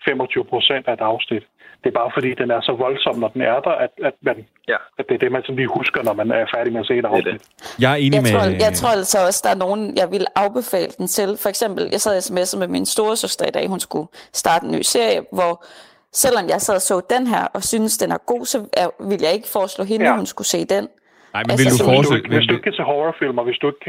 [0.04, 1.44] 25 procent af et afsnit.
[1.82, 4.36] Det er bare fordi, den er så voldsom, når den er der, at, at, man,
[4.68, 4.76] ja.
[4.98, 6.94] at det er det, man sådan lige husker, når man er færdig med at se
[6.98, 7.42] et afsnit.
[7.78, 8.32] Jeg er enig Jeg med...
[8.32, 11.38] tror, jeg tror altså også, der er nogen, jeg vil afbefale den til.
[11.42, 14.72] For eksempel, jeg sad sms'et med min store søster i dag, hun skulle starte en
[14.72, 15.64] ny serie, hvor
[16.12, 18.58] selvom jeg sad og så den her, og synes den er god, så
[19.08, 20.10] vil jeg ikke foreslå hende, ja.
[20.10, 20.16] Ja.
[20.16, 20.88] hun skulle se den.
[21.34, 22.18] Nej, men Altså, vil du Hvis forestille...
[22.18, 23.80] ikke, hvis du ikke kan se horrorfilm, og hvis du ikke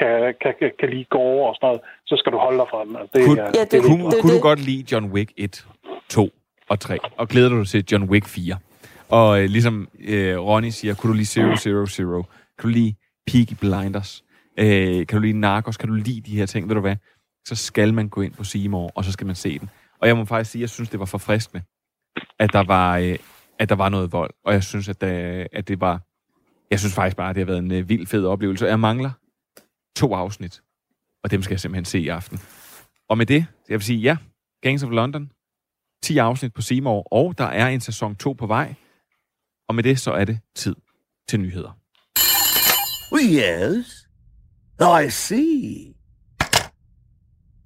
[0.00, 1.80] kan, kan, kan, kan, lide gore og sådan noget,
[2.10, 2.94] så skal du holde dig fra den.
[3.00, 5.30] Altså, det, Kunne, er, Ja, det, det- kunne, det- kunne du godt lide John Wick
[5.36, 5.66] 1,
[6.08, 6.30] 2
[6.72, 6.98] og 3?
[7.20, 8.56] Og glæder du dig til John Wick 4?
[9.08, 12.24] Og øh, ligesom øh, Ronny siger, kunne du lide 000?
[12.58, 12.94] Kan du lide
[13.26, 14.24] Peaky Blinders?
[14.58, 15.76] Øh, kan du lide Narcos?
[15.76, 16.68] Kan du lide de her ting?
[16.68, 16.96] Ved du hvad?
[17.48, 19.70] Så skal man gå ind på Seymour, og så skal man se den.
[20.00, 21.62] Og jeg må faktisk sige, at jeg synes, det var forfriskende,
[22.38, 23.16] at der var, øh,
[23.58, 24.30] at der var noget vold.
[24.44, 26.00] Og jeg synes, at, øh, at det var...
[26.70, 28.66] Jeg synes faktisk bare, at det har været en øh, vild fed oplevelse.
[28.66, 29.10] Jeg mangler
[29.96, 30.62] to afsnit,
[31.24, 32.38] og dem skal jeg simpelthen se i aften.
[33.08, 34.16] Og med det, jeg vil sige, ja,
[34.62, 35.30] Gangs of London,
[36.02, 38.74] 10 afsnit på Seymour, og der er en sæson 2 på vej.
[39.68, 40.76] Og med det, så er det tid
[41.28, 41.78] til nyheder.
[43.14, 44.08] Yes.
[44.80, 45.94] I see.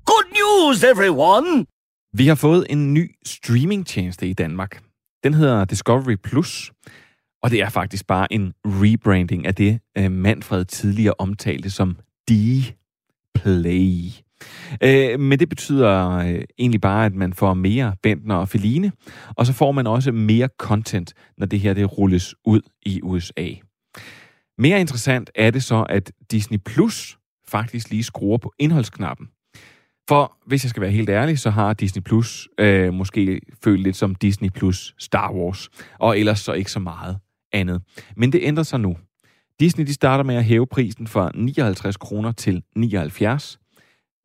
[0.05, 1.67] Good news, everyone!
[2.13, 4.83] Vi har fået en ny streamingtjeneste i Danmark.
[5.25, 6.73] Den hedder Discovery Plus,
[7.43, 11.97] og det er faktisk bare en rebranding af det, øh, Manfred tidligere omtalte som
[12.31, 14.23] D-Play.
[14.83, 18.93] Øh, men det betyder øh, egentlig bare, at man får mere Bentner og Feline,
[19.37, 23.49] og så får man også mere content, når det her det rulles ud i USA.
[24.59, 27.19] Mere interessant er det så, at Disney Plus
[27.49, 29.29] faktisk lige skruer på indholdsknappen.
[30.09, 33.97] For hvis jeg skal være helt ærlig, så har Disney Plus øh, måske følt lidt
[33.97, 35.69] som Disney Plus Star Wars,
[35.99, 37.19] og ellers så ikke så meget
[37.53, 37.83] andet.
[38.17, 38.97] Men det ændrer sig nu.
[39.61, 43.59] Disney de starter med at hæve prisen fra 59 kroner til 79,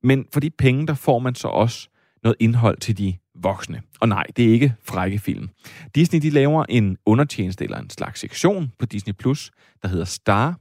[0.04, 1.90] men for de penge, der får man så også
[2.24, 3.82] noget indhold til de voksne.
[4.00, 5.50] Og nej, det er ikke frække film.
[5.96, 9.52] Disney de laver en undertjeneste eller en slags sektion på Disney+, Plus,
[9.82, 10.60] der hedder Star.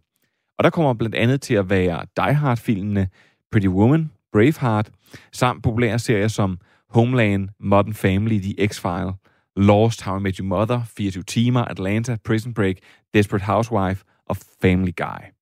[0.59, 3.09] Og der kommer blandt andet til at være Die Hard-filmene
[3.53, 4.91] Pretty Woman, Braveheart,
[5.33, 6.59] samt populære serier som
[6.89, 9.13] Homeland, Modern Family, The X-File,
[9.57, 12.77] Lost, How I Met Your Mother, 24 Timer, Atlanta, Prison Break,
[13.15, 15.37] Desperate Housewife og Family Guy.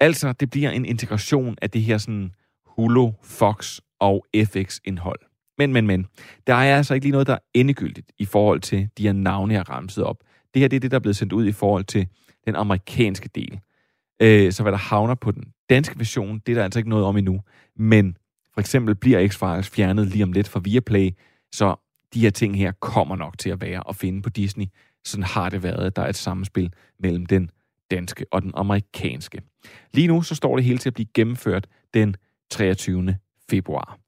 [0.00, 2.32] Altså, det bliver en integration af det her sådan
[2.66, 5.20] Hulu, Fox og FX-indhold.
[5.58, 6.06] Men, men, men,
[6.46, 9.54] der er altså ikke lige noget, der er endegyldigt i forhold til de her navne,
[9.54, 10.16] jeg har ramset op.
[10.54, 12.06] Det her det er det, der er blevet sendt ud i forhold til
[12.46, 13.60] den amerikanske del.
[14.22, 17.04] Øh, så hvad der havner på den danske version, det er der altså ikke noget
[17.04, 17.40] om endnu.
[17.76, 18.16] Men
[18.54, 21.10] for eksempel bliver X-Files fjernet lige om lidt fra Viaplay,
[21.52, 21.76] så
[22.14, 24.66] de her ting her kommer nok til at være at finde på Disney.
[25.04, 25.96] Sådan har det været.
[25.96, 27.50] Der er et samspil mellem den
[27.90, 29.42] danske og den amerikanske.
[29.92, 32.16] Lige nu så står det hele til at blive gennemført den
[32.50, 33.16] 23.
[33.50, 33.98] februar.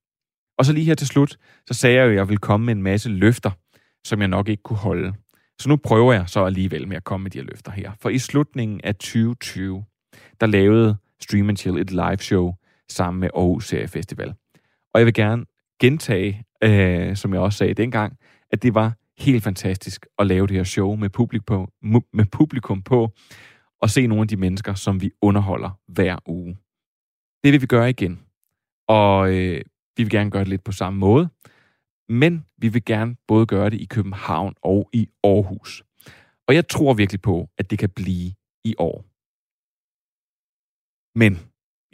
[0.58, 2.74] Og så lige her til slut, så sagde jeg jo, at jeg ville komme med
[2.74, 3.50] en masse løfter,
[4.04, 5.14] som jeg nok ikke kunne holde.
[5.58, 7.92] Så nu prøver jeg så alligevel med at komme med de her løfter her.
[8.00, 9.84] For i slutningen af 2020,
[10.40, 12.54] der lavede Stream Chill et live show
[12.88, 14.34] sammen med Aarhus Serie Festival.
[14.94, 15.44] Og jeg vil gerne
[15.80, 18.18] gentage, øh, som jeg også sagde dengang,
[18.50, 22.82] at det var helt fantastisk at lave det her show med publikum på, med publikum
[22.82, 23.12] på
[23.80, 26.56] og se nogle af de mennesker, som vi underholder hver uge.
[27.44, 28.22] Det vil vi gøre igen.
[28.88, 29.60] Og øh,
[29.96, 31.28] vi vil gerne gøre det lidt på samme måde.
[32.08, 35.84] Men vi vil gerne både gøre det i København og i Aarhus.
[36.48, 38.32] Og jeg tror virkelig på, at det kan blive
[38.64, 39.04] i år.
[41.18, 41.38] Men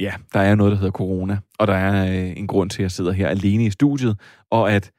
[0.01, 2.83] ja, der er noget, der hedder corona, og der er øh, en grund til, at
[2.83, 4.21] jeg sidder her alene i studiet,
[4.51, 4.91] og at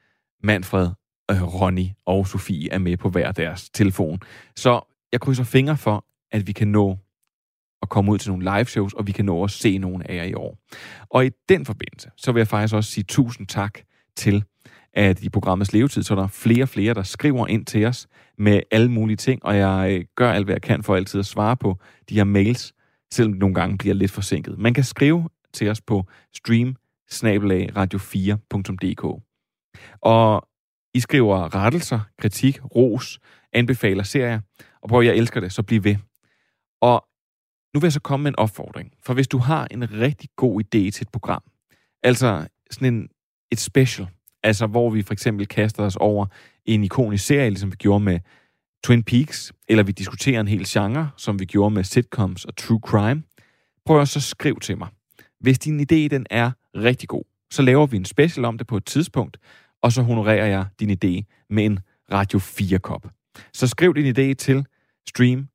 [0.43, 0.89] Manfred,
[1.31, 4.19] øh, Ronny og Sofie er med på hver deres telefon.
[4.55, 4.81] Så
[5.11, 6.97] jeg krydser fingre for, at vi kan nå
[7.81, 10.15] at komme ud til nogle live shows, og vi kan nå at se nogle af
[10.15, 10.57] jer i år.
[11.09, 13.79] Og i den forbindelse, så vil jeg faktisk også sige tusind tak
[14.15, 14.43] til,
[14.93, 18.07] at i programmets levetid, så er der flere og flere, der skriver ind til os
[18.37, 21.25] med alle mulige ting, og jeg øh, gør alt, hvad jeg kan for altid at
[21.25, 21.77] svare på
[22.09, 22.73] de her mails,
[23.11, 24.59] selvom det nogle gange bliver lidt forsinket.
[24.59, 26.75] Man kan skrive til os på stream
[27.11, 29.21] radio4.dk.
[30.01, 30.47] Og
[30.93, 33.19] I skriver rettelser, kritik, ros,
[33.53, 34.39] anbefaler serier,
[34.81, 35.95] og prøv, jeg elsker det, så bliv ved.
[36.81, 37.05] Og
[37.73, 38.93] nu vil jeg så komme med en opfordring.
[39.05, 41.43] For hvis du har en rigtig god idé til et program,
[42.03, 43.09] altså sådan en,
[43.51, 44.07] et special,
[44.43, 46.25] altså hvor vi for eksempel kaster os over
[46.65, 48.19] en ikonisk serie, ligesom vi gjorde med
[48.83, 52.79] Twin Peaks, eller vi diskuterer en hel genre, som vi gjorde med sitcoms og true
[52.85, 53.23] crime,
[53.85, 54.87] prøv også at skrive til mig.
[55.39, 58.77] Hvis din idé den er rigtig god, så laver vi en special om det på
[58.77, 59.37] et tidspunkt,
[59.81, 61.79] og så honorerer jeg din idé med en
[62.11, 63.07] Radio 4-kop.
[63.53, 64.65] Så skriv din idé til
[65.09, 65.47] stream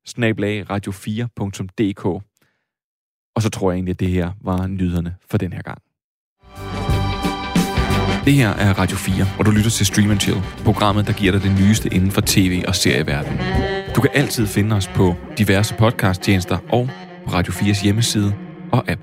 [0.69, 2.05] radio4.dk.
[3.35, 5.81] Og så tror jeg egentlig, at det her var nyhederne for den her gang.
[8.27, 11.41] Det her er Radio 4, hvor du lytter til Stream Chill, programmet, der giver dig
[11.41, 13.39] det nyeste inden for tv- og serieverdenen.
[13.95, 16.89] Du kan altid finde os på diverse podcasttjenester og
[17.25, 18.35] på Radio 4's hjemmeside
[18.71, 19.01] og app.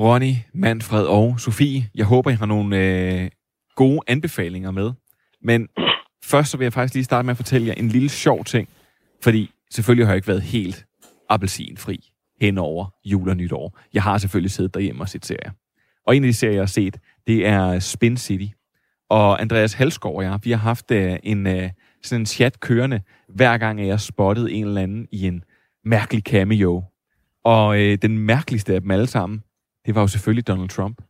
[0.00, 3.30] Ronny, Manfred og Sofie, jeg håber, I har nogle øh,
[3.76, 4.92] gode anbefalinger med.
[5.42, 5.68] Men
[6.24, 8.68] først så vil jeg faktisk lige starte med at fortælle jer en lille sjov ting.
[9.22, 10.86] Fordi selvfølgelig har jeg ikke været helt
[11.28, 12.09] appelsinfri
[12.40, 13.78] hen over jul og nytår.
[13.94, 15.50] Jeg har selvfølgelig siddet derhjemme og set serier.
[16.06, 18.54] Og en af de serier, jeg har set, det er Spin City.
[19.10, 21.70] Og Andreas Halskov og jeg, vi har haft øh, en, øh,
[22.02, 25.44] sådan en chat kørende, hver gang jeg spottede en eller anden i en
[25.84, 26.84] mærkelig cameo.
[27.44, 29.42] Og øh, den mærkeligste af dem alle sammen,
[29.86, 31.02] det var jo selvfølgelig Donald Trump,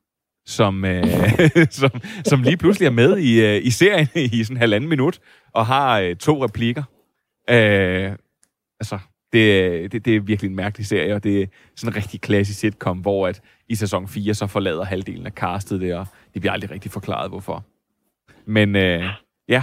[0.46, 1.04] som, øh,
[1.80, 1.90] som,
[2.24, 5.18] som lige pludselig er med i, øh, i serien i sådan en halvanden minut,
[5.54, 6.82] og har øh, to replikker.
[7.50, 8.12] Øh,
[8.80, 8.98] altså,
[9.32, 12.60] det, det, det er virkelig en mærkelig serie, og det er sådan en rigtig klassisk
[12.60, 16.52] sitcom, hvor at i sæson 4 så forlader halvdelen af castet det, og det bliver
[16.52, 17.64] aldrig rigtig forklaret, hvorfor.
[18.46, 19.04] Men øh,
[19.48, 19.62] ja,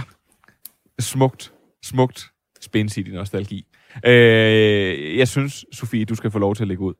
[1.00, 1.52] smukt,
[1.84, 3.66] smukt Spin City nostalgi.
[4.04, 6.94] Øh, jeg synes, Sofie, du skal få lov til at lægge ud.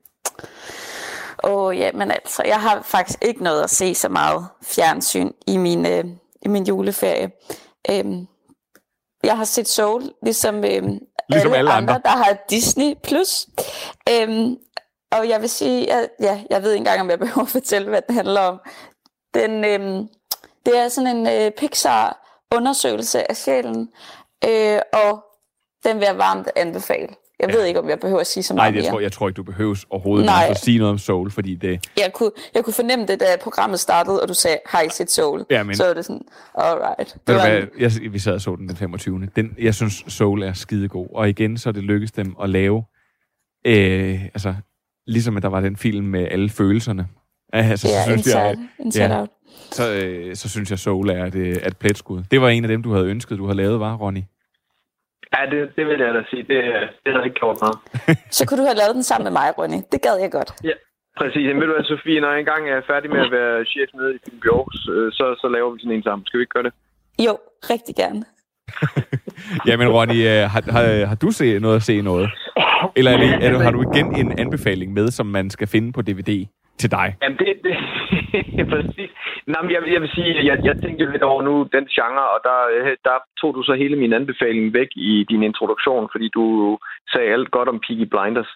[1.44, 5.30] Åh, oh, ja, men altså, jeg har faktisk ikke noget at se så meget fjernsyn
[5.46, 6.04] i min, øh,
[6.42, 7.30] i min juleferie.
[7.90, 8.26] Øhm,
[9.24, 10.98] jeg har set Soul, ligesom, øhm,
[11.28, 11.94] ligesom alle, alle andre.
[11.94, 12.94] andre, der har Disney+.
[13.02, 13.46] Plus.
[14.10, 14.56] Øhm,
[15.12, 17.88] og jeg vil sige, at ja, jeg ved ikke engang, om jeg behøver at fortælle,
[17.88, 18.60] hvad den handler om.
[19.34, 20.08] Den, øhm,
[20.66, 23.88] det er sådan en øh, Pixar-undersøgelse af sjælen,
[24.44, 25.24] øh, og
[25.84, 27.08] den vil jeg varmt anbefale.
[27.40, 28.90] Jeg ved ikke, om jeg behøver at sige så Nej, meget jeg mere.
[28.92, 30.46] tror, jeg tror ikke, du behøver overhovedet Nej.
[30.50, 31.86] at sige noget om Soul, fordi det...
[31.96, 35.10] Jeg kunne, jeg kunne fornemme det, da programmet startede, og du sagde, har I set
[35.10, 35.44] Soul?
[35.50, 36.22] Ja, men- Så var det sådan,
[36.54, 36.98] alright.
[37.14, 37.68] Det Ved du var hvad, en,
[38.04, 39.28] jeg, vi sad og så den den 25.
[39.36, 41.06] Den, jeg synes, Soul er skidegod.
[41.14, 42.84] Og igen, så er det lykkedes dem at lave...
[43.66, 44.54] Øh, altså,
[45.06, 47.06] ligesom at der var den film med alle følelserne.
[47.52, 49.28] Altså, Ja, så synes Inside- jeg, Inside Out.
[49.70, 52.22] Så, øh, så synes jeg, Soul er et, øh, et pletskud.
[52.30, 54.20] Det var en af dem, du havde ønsket, du havde lavet, var Ronny?
[55.34, 56.42] Ja, det, det vil jeg da sige.
[56.52, 56.60] Det,
[57.04, 57.78] det har ikke gjort noget.
[58.36, 59.80] så kunne du have lavet den sammen med mig, Ronny.
[59.92, 60.50] Det gad jeg godt.
[60.68, 60.76] Ja,
[61.20, 61.44] præcis.
[61.48, 64.10] Men ved du hvad, Sofie, når jeg engang er færdig med at være chef nede
[64.16, 64.38] i Film
[64.94, 66.26] øh, så, så laver vi sådan en sammen.
[66.26, 66.74] Skal vi ikke gøre det?
[67.26, 67.34] Jo,
[67.72, 68.20] rigtig gerne.
[69.68, 72.30] Jamen, Ronny, øh, har, har, har du set noget at se noget?
[72.96, 75.92] Eller er det, er du, har du igen en anbefaling med, som man skal finde
[75.92, 76.46] på DVD
[76.82, 77.08] til dig?
[77.22, 77.74] Jamen, det, det
[78.74, 79.10] præcis.
[79.52, 82.40] Nå, men jeg, jeg vil sige, jeg, jeg tænkte lidt over nu den genre, og
[82.48, 86.78] der, øh, der tog du så hele min anbefaling væk i din introduktion, fordi du
[87.12, 88.52] sagde alt godt om Peaky Blinders.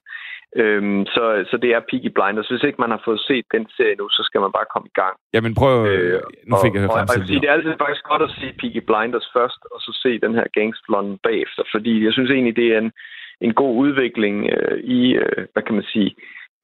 [0.61, 2.49] Øhm, så, så det er Peaky Blinders.
[2.49, 4.97] Hvis ikke man har fået set den serie nu, så skal man bare komme i
[5.03, 5.14] gang.
[5.35, 5.75] Jamen, prøv...
[5.93, 6.20] Øh,
[6.51, 8.81] nu fik og, jeg vil fremstillet sige, det er altid faktisk godt at se Peaky
[8.89, 12.79] Blinders først, og så se den her Gangsterlon bagefter, fordi jeg synes egentlig, det er
[12.85, 12.93] en,
[13.47, 16.11] en god udvikling øh, i, øh, hvad kan man sige,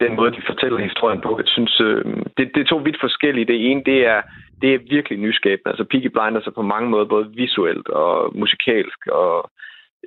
[0.01, 1.31] den måde, de fortæller historien på.
[1.39, 2.05] Jeg synes, øh,
[2.37, 3.51] det, det er to vidt forskellige.
[3.53, 4.21] Det ene, det er,
[4.63, 5.71] det er virkelig nyskabende.
[5.73, 9.51] Altså, Peaky Blinders er på mange måder både visuelt og musikalsk og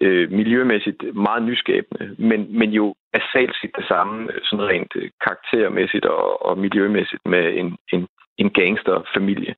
[0.01, 6.05] øh, miljømæssigt meget nyskabende, men, men jo asalt set det samme, sådan rent øh, karaktermæssigt
[6.05, 9.55] og, og miljømæssigt med en, en, en gangsterfamilie.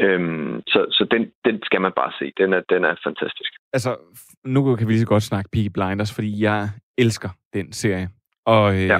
[0.00, 2.32] Øhm, så så den, den skal man bare se.
[2.38, 3.52] Den er, den er fantastisk.
[3.72, 3.96] Altså,
[4.44, 6.68] nu kan vi lige så godt snakke Peaky Blinders, fordi jeg
[6.98, 8.08] elsker den serie.
[8.46, 8.98] Og, øh, ja.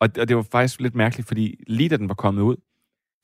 [0.00, 2.56] Og, og det var faktisk lidt mærkeligt, fordi lige da den var kommet ud,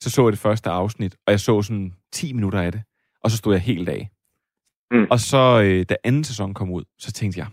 [0.01, 2.81] så så jeg det første afsnit, og jeg så sådan 10 minutter af det,
[3.23, 4.09] og så stod jeg helt af.
[4.91, 5.07] Mm.
[5.09, 7.47] Og så, øh, da anden sæson kom ud, så tænkte jeg,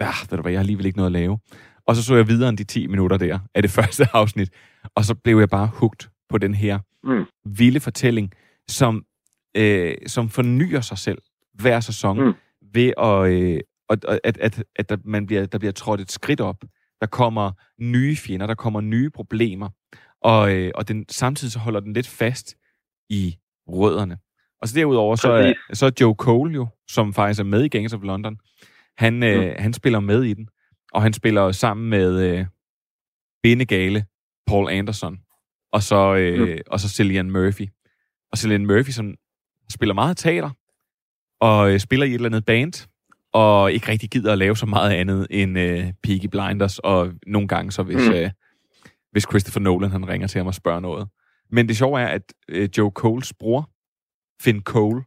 [0.00, 1.38] ja, ved du hvad, jeg har alligevel ikke noget at lave.
[1.86, 4.50] Og så så jeg videre end de 10 minutter der af det første afsnit,
[4.94, 7.24] og så blev jeg bare hugt på den her mm.
[7.44, 8.32] vilde fortælling,
[8.68, 9.04] som,
[9.56, 11.18] øh, som fornyer sig selv
[11.54, 12.32] hver sæson, mm.
[12.74, 16.40] ved at, øh, at, at, at, at der, man bliver, der bliver trådt et skridt
[16.40, 16.64] op.
[17.04, 19.68] Der kommer nye fjender, der kommer nye problemer,
[20.20, 22.56] og, øh, og den, samtidig så holder den lidt fast
[23.08, 23.36] i
[23.68, 24.18] rødderne.
[24.62, 27.68] Og så derudover, så er, så er Joe Cole jo, som faktisk er med i
[27.68, 28.38] Gangs of London,
[28.98, 30.48] han, øh, han spiller med i den,
[30.92, 32.46] og han spiller sammen med øh,
[33.42, 34.06] Bindegale
[34.46, 35.18] Paul Anderson,
[35.72, 36.58] og så, øh, mm.
[36.66, 37.68] og så Cillian Murphy.
[38.32, 39.14] Og Cillian Murphy, som
[39.70, 40.50] spiller meget teater,
[41.40, 42.88] og øh, spiller i et eller andet band,
[43.34, 47.48] og ikke rigtig gider at lave så meget andet end øh, Peaky Blinders, og nogle
[47.48, 48.14] gange så hvis, mm.
[48.14, 48.30] øh,
[49.12, 51.08] hvis Christopher Nolan han ringer til ham og spørger noget.
[51.50, 53.70] Men det sjove er, at øh, Joe Coles bror,
[54.42, 55.02] Finn Cole,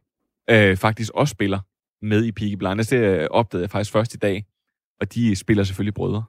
[0.50, 1.60] øh, faktisk også spiller
[2.02, 2.88] med i Peaky Blinders.
[2.88, 4.44] Det øh, opdagede jeg faktisk først i dag,
[5.00, 6.24] og de spiller selvfølgelig brødre.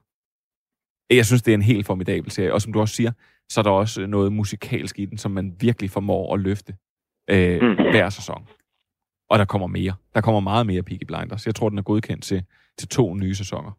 [1.10, 3.12] Jeg synes, det er en helt formidabel serie, og som du også siger,
[3.48, 6.74] så er der også noget musikalsk i den, som man virkelig formår at løfte
[7.30, 7.74] øh, mm.
[7.74, 8.46] hver sæson.
[9.30, 9.94] Og der kommer mere.
[10.14, 11.46] Der kommer meget mere Peaky Blinders.
[11.46, 12.42] Jeg tror, den er godkendt til,
[12.78, 13.72] til to nye sæsoner.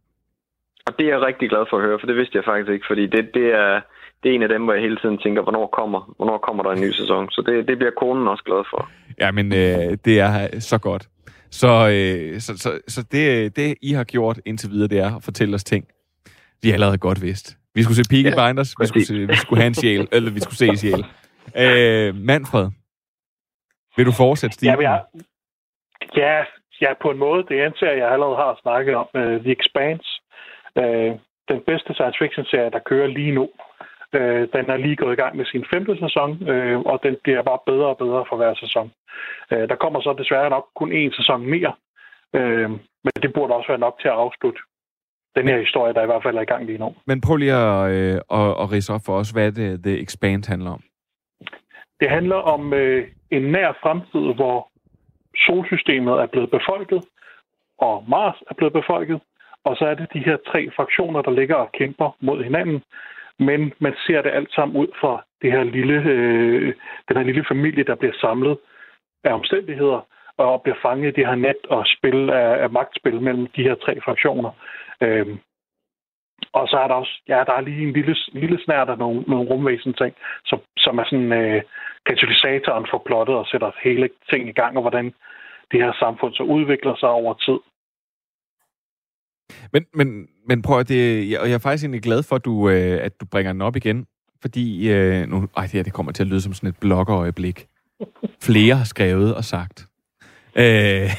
[0.88, 2.86] Og det er jeg rigtig glad for at høre, for det vidste jeg faktisk ikke,
[2.90, 3.82] fordi det, det, er,
[4.24, 6.72] det er en af dem, hvor jeg hele tiden tænker, hvornår kommer, hvornår kommer der
[6.72, 7.30] en ny sæson.
[7.30, 8.90] Så det, det bliver konen også glad for.
[9.20, 11.10] Ja, men øh, det er så godt.
[11.52, 15.24] Så, øh, så, så, så det, det, I har gjort indtil videre, det er at
[15.24, 15.86] fortælle os ting,
[16.62, 17.58] vi allerede godt vidst.
[17.76, 20.32] Vi skulle se Peaky ja, Blinders, vi skulle, se, vi skulle have en sjæl, eller
[20.32, 21.06] vi skulle se en sjæl.
[21.58, 22.70] Øh, Manfred,
[23.98, 24.82] vil du fortsætte stilen?
[24.82, 25.02] Ja, jeg,
[26.16, 26.44] ja,
[26.82, 27.44] ja, på en måde.
[27.50, 29.08] Det er en serie, jeg allerede har snakket om.
[29.14, 30.10] Uh, The Expanse.
[30.76, 31.12] Uh,
[31.52, 33.50] den bedste science fiction-serie, der kører lige nu.
[34.18, 37.42] Uh, den er lige gået i gang med sin femte sæson, uh, og den bliver
[37.42, 38.92] bare bedre og bedre for hver sæson.
[39.52, 41.74] Uh, der kommer så desværre nok kun én sæson mere,
[42.34, 42.70] uh,
[43.06, 44.62] men det burde også være nok til at afslutte
[45.36, 46.96] den her historie, der i hvert fald er i gang lige nu.
[47.06, 50.48] Men prøv lige at, øh, at, at rise op for os, hvad det The Expand
[50.48, 50.84] handler om.
[52.00, 54.71] Det handler om øh, en nær fremtid, hvor
[55.38, 57.06] solsystemet er blevet befolket,
[57.78, 59.20] og Mars er blevet befolket,
[59.64, 62.84] Og så er det de her tre fraktioner, der ligger og kæmper mod hinanden.
[63.40, 66.74] Men man ser det alt sammen ud fra det her lille, øh,
[67.08, 68.58] den her lille familie, der bliver samlet
[69.24, 70.08] af omstændigheder
[70.38, 73.76] og bliver fanget i det her net og spil af, af magtspil mellem de her
[73.76, 74.52] tre fraktioner.
[75.02, 75.40] Øhm,
[76.54, 79.22] og så er der også, ja, der er lige en lille, lille snært af nogle,
[79.28, 80.16] nogle rumvæsen ting,
[80.46, 81.62] som, som er sådan øh,
[82.06, 85.06] katalysatoren for plottet og sætter hele ting i gang, og hvordan
[85.72, 87.60] det her samfund så udvikler sig over tid.
[89.74, 92.46] Men, men, men prøv at det, jeg, og jeg er faktisk egentlig glad for, at
[92.46, 94.06] du, øh, at du bringer den op igen,
[94.42, 97.68] fordi, øh, nu, ej, det, her, det kommer til at lyde som sådan et bloggerøjeblik.
[98.42, 99.88] Flere har skrevet og sagt.
[100.56, 101.10] Øh,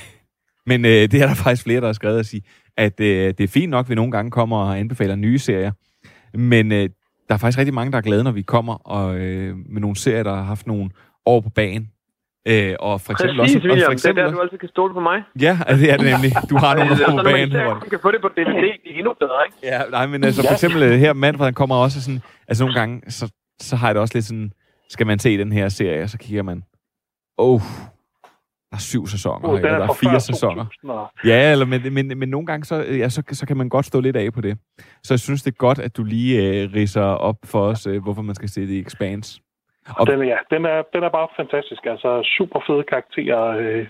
[0.66, 2.42] men øh, det er der faktisk flere, der har skrevet og sige,
[2.76, 5.72] at øh, det er fint nok, at vi nogle gange kommer og anbefaler nye serier,
[6.34, 6.88] men øh,
[7.28, 9.96] der er faktisk rigtig mange, der er glade, når vi kommer og, øh, med nogle
[9.96, 10.90] serier, der har haft nogle
[11.26, 11.88] år på banen.
[12.48, 13.84] Øh, og for eksempel Præcis, også, William.
[13.84, 15.22] og for eksempel det er der, også, du altid kan stole på mig.
[15.40, 16.32] Ja, altså, det er det nemlig.
[16.50, 17.52] Du har nogle år på sådan, banen.
[17.52, 19.56] man hvor- kan få det på DVD, det er endnu bedre, ikke?
[19.62, 22.78] Ja, nej, men altså for eksempel øh, her Manfred, han kommer også sådan, altså nogle
[22.80, 24.52] gange, så, så har jeg det også lidt sådan,
[24.90, 26.62] skal man se den her serie, og så kigger man,
[27.38, 27.60] oh,
[28.72, 30.64] der er syv sæsoner, Uh, eller er der er fire sæsoner.
[30.64, 33.68] 2000, og- Ja, eller, men, men, men nogle gange, så, ja, så, så kan man
[33.68, 34.58] godt stå lidt af på det.
[35.02, 38.02] Så jeg synes, det er godt, at du lige øh, ridser op for os, øh,
[38.02, 39.40] hvorfor man skal se det i Expanse.
[39.98, 41.82] Og den, er- ja, den, er, den er bare fantastisk.
[41.86, 43.42] Altså, super fede karakterer.
[43.62, 43.86] Øh,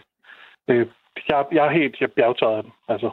[0.70, 0.86] øh,
[1.28, 2.72] jeg, jeg er helt jeg er bjergtaget af den.
[2.88, 3.10] Altså.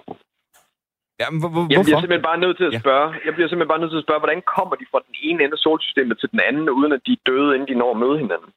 [1.21, 3.73] Ja, men hvor, hvor, Jeg bliver simpelthen bare nødt til at spørge, jeg bliver simpelthen
[3.73, 6.29] bare nødt til at spørge, hvordan kommer de fra den ene ende af solsystemet til
[6.33, 8.51] den anden, uden at de er døde, inden de når at møde hinanden?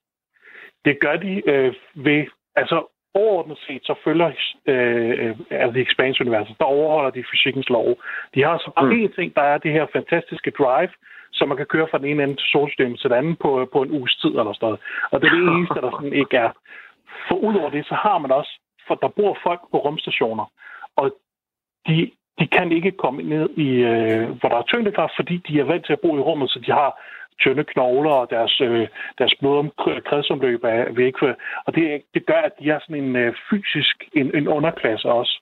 [0.87, 1.75] Det gør de øh,
[2.07, 2.21] ved...
[2.57, 2.77] Altså,
[3.15, 4.31] overordnet set, så følger
[4.67, 7.97] øh, øh, altså Expanse-universet, der overholder de fysikkens lov.
[8.35, 9.01] De har så bare mm.
[9.01, 10.93] en ting, der er det her fantastiske drive,
[11.33, 13.83] som man kan køre fra den ene ende til solsystemet til den anden på, på
[13.83, 14.81] en uges tid eller sådan noget.
[15.11, 16.51] Og det er det eneste, der sådan ikke er.
[17.29, 18.53] For udover det, så har man også,
[18.87, 20.47] for der bor folk på rumstationer,
[20.97, 21.17] og
[21.87, 25.65] de, de kan ikke komme ned i, øh, hvor der er tyngdekraft, fordi de er
[25.65, 26.91] vant til at bo i rummet, så de har
[27.41, 31.15] tynde knogler, og deres, øh, deres blodomkredsomløb er væk.
[31.67, 35.35] Og det, det gør, at de er sådan en øh, fysisk en, en underklasse også.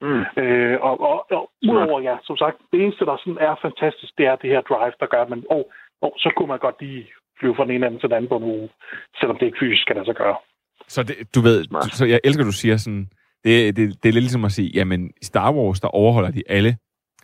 [0.00, 0.42] Mm.
[0.42, 4.26] Øh, og, og, og udover, ja, som sagt, det eneste, der sådan er fantastisk, det
[4.26, 5.64] er det her drive, der gør, at man, oh,
[6.02, 7.06] oh, så kunne man godt lige
[7.38, 8.68] flyve fra den ene ende til den anden på en uge,
[9.18, 10.36] selvom det ikke fysisk kan lade sig gøre.
[10.88, 13.08] Så det, du ved, du, så jeg elsker, at du siger sådan,
[13.44, 16.42] det, det, det er lidt ligesom at sige, jamen i Star Wars, der overholder de
[16.48, 16.76] alle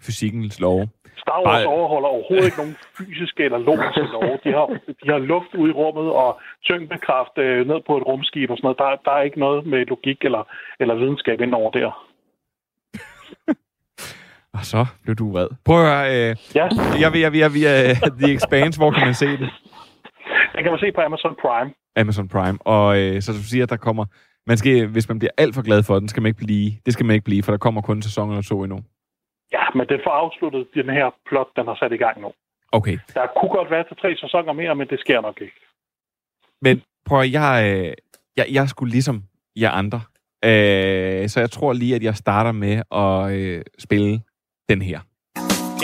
[0.06, 0.88] fysikkens love.
[1.24, 4.36] Star Wars Bare- overholder overhovedet ikke nogen fysiske eller logiske love.
[4.44, 4.66] De har,
[5.02, 6.30] de har luft ud i rummet og
[6.68, 8.78] tyngdekraft øh, ned på et rumskib og sådan noget.
[8.82, 10.42] Der, der er ikke noget med logik eller,
[10.80, 11.90] eller videnskab ind over der.
[14.58, 15.48] Og så blev du vred.
[15.64, 16.68] Prøv at høre, øh, ja.
[17.00, 19.38] jeg vil, jeg vil, jeg vil, uh, The Expanse, hvor kan man se det?
[20.54, 21.70] Den kan man se på Amazon Prime.
[21.96, 22.58] Amazon Prime.
[22.60, 24.04] Og øh, så du siger, at der kommer...
[24.46, 26.92] Man skal, hvis man bliver alt for glad for den, skal man ikke blive, det
[26.92, 28.78] skal man ikke blive, for der kommer kun en sæson eller to endnu.
[29.53, 32.32] Ja, men den får afsluttet den her plot, den har sat i gang nu.
[32.72, 32.98] Okay.
[33.14, 35.61] Der kunne godt være til tre sæsoner mere, men det sker nok ikke.
[36.62, 37.92] Men prøv at, jeg, øh,
[38.36, 39.22] jeg, jeg skulle ligesom
[39.57, 40.01] jer andre.
[40.44, 44.22] Øh, så jeg tror lige, at jeg starter med at øh, spille
[44.68, 45.01] den her.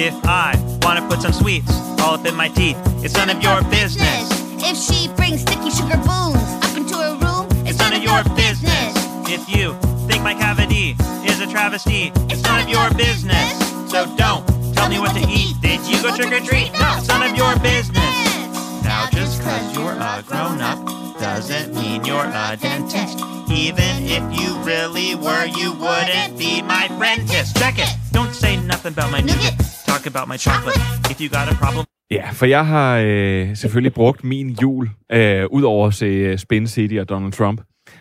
[0.08, 0.48] If I
[0.84, 4.22] want to put some sweets all up in my teeth, it's none of your business.
[4.68, 8.92] If she brings sticky sugar booms up into her room, It's none of your business.
[9.36, 9.66] If you
[10.16, 10.96] think my cavity
[11.28, 13.52] is a travesty, it's none of your business.
[13.90, 14.42] So don't
[14.74, 15.54] tell me what to eat.
[15.60, 16.72] Did you go trick or treat?
[16.80, 18.14] No, it's none of your business.
[18.82, 20.78] Now just cause you're a grown up
[21.20, 23.18] doesn't mean you're a dentist.
[23.64, 27.52] Even if you really were, you wouldn't be my apprentice.
[27.60, 27.92] Check it.
[28.14, 29.54] Don't say nothing about my nougat.
[29.86, 30.78] Talk about my chocolate.
[31.10, 31.84] If you got a problem.
[32.10, 36.38] Ja, for jeg har øh, selvfølgelig brugt min jul, øh, ud over at se øh,
[36.38, 37.60] Spin City og Donald Trump,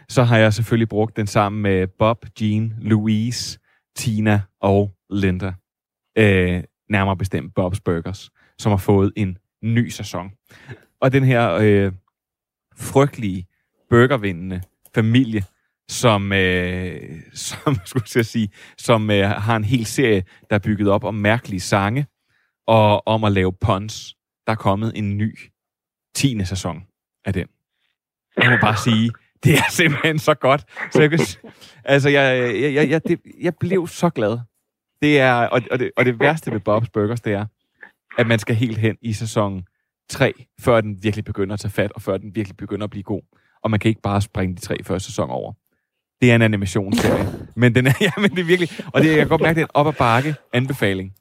[0.10, 3.60] så har jeg selvfølgelig brugt den sammen med Bob, Jean, Louise,
[3.96, 5.54] Tina og Linda.
[6.18, 10.32] Øh, nærmere bestemt Bob's Burgers, som har fået en ny sæson.
[11.02, 11.92] Og den her øh,
[12.78, 13.48] frygtelige,
[13.90, 14.62] burgervindende
[14.96, 15.44] familie,
[15.90, 20.90] som, øh, som, skulle jeg sige, som øh, har en hel serie, der er bygget
[20.90, 22.08] op om mærkelige sange,
[22.68, 24.16] og om at lave puns.
[24.48, 25.40] Der er kommet en ny
[26.16, 26.46] 10.
[26.46, 26.84] sæson
[27.26, 27.48] af den.
[28.38, 29.12] Jeg må bare sige,
[29.46, 30.64] det er simpelthen så godt.
[30.92, 31.20] Så jeg,
[31.86, 34.40] altså, jeg, jeg, jeg, jeg, det, jeg blev så glad.
[35.02, 37.46] Det er, og, og, det, og det værste ved Bob's Burgers, det er,
[38.18, 39.64] at man skal helt hen i sæson
[40.10, 43.04] 3, før den virkelig begynder at tage fat, og før den virkelig begynder at blive
[43.04, 43.22] god.
[43.64, 45.54] Og man kan ikke bare springe de tre første sæsoner over.
[46.22, 47.28] Det er en animationsserie.
[47.56, 49.62] men den er, ja, men det er virkelig, og det, jeg kan godt mærke, det
[49.62, 51.14] er en op ad bakke anbefaling.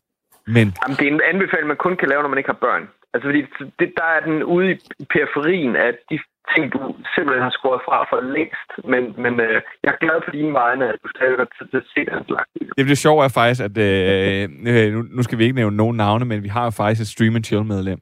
[0.47, 2.85] Men Jamen, det er en anbefaling, man kun kan lave, når man ikke har børn.
[3.13, 3.43] Altså, fordi
[3.81, 6.19] det, der er den ude i periferien af de
[6.53, 6.79] ting, du
[7.15, 8.71] simpelthen har skåret fra for længst.
[8.93, 11.77] Men, men øh, jeg er glad på dine vegne, at du stadig har tid til
[11.77, 12.49] at se den slags.
[12.77, 15.97] det, det sjove er faktisk, at øh, øh, nu, nu skal vi ikke nævne nogen
[15.97, 17.99] navne, men vi har jo faktisk et Stream and Chill medlem,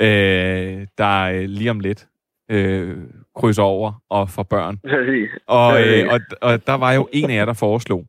[0.00, 2.06] øh, der øh, lige om lidt
[2.50, 2.96] øh,
[3.36, 4.76] krydser over og får børn.
[4.88, 5.30] Præcis.
[5.46, 8.04] Og, øh, og, og der var jo en af jer, der foreslog,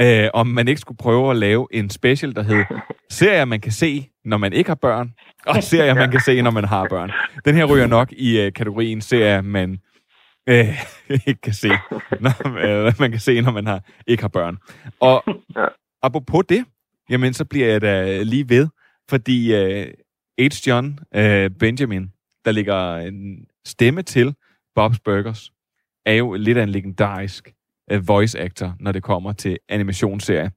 [0.00, 2.64] øh, om man ikke skulle prøve at lave en special, der hed
[3.10, 5.14] Serier, man kan se, når man ikke har børn,
[5.46, 7.10] og serier, man kan se, når man har børn.
[7.44, 9.78] Den her ryger nok i øh, kategorien serier, man
[10.48, 10.82] øh,
[11.26, 11.68] ikke kan se,
[12.20, 14.58] når, øh, man kan se, når man har, ikke har børn.
[15.00, 15.24] Og
[16.02, 16.64] apropos det,
[17.10, 18.68] jamen så bliver jeg da lige ved,
[19.08, 19.86] fordi øh,
[20.40, 20.66] H.
[20.66, 22.12] John øh, Benjamin,
[22.44, 24.34] der ligger en stemme til
[24.78, 25.52] Bob's Burgers,
[26.06, 27.54] er jo lidt af en legendarisk
[27.90, 30.50] øh, voice actor, når det kommer til animationsserie.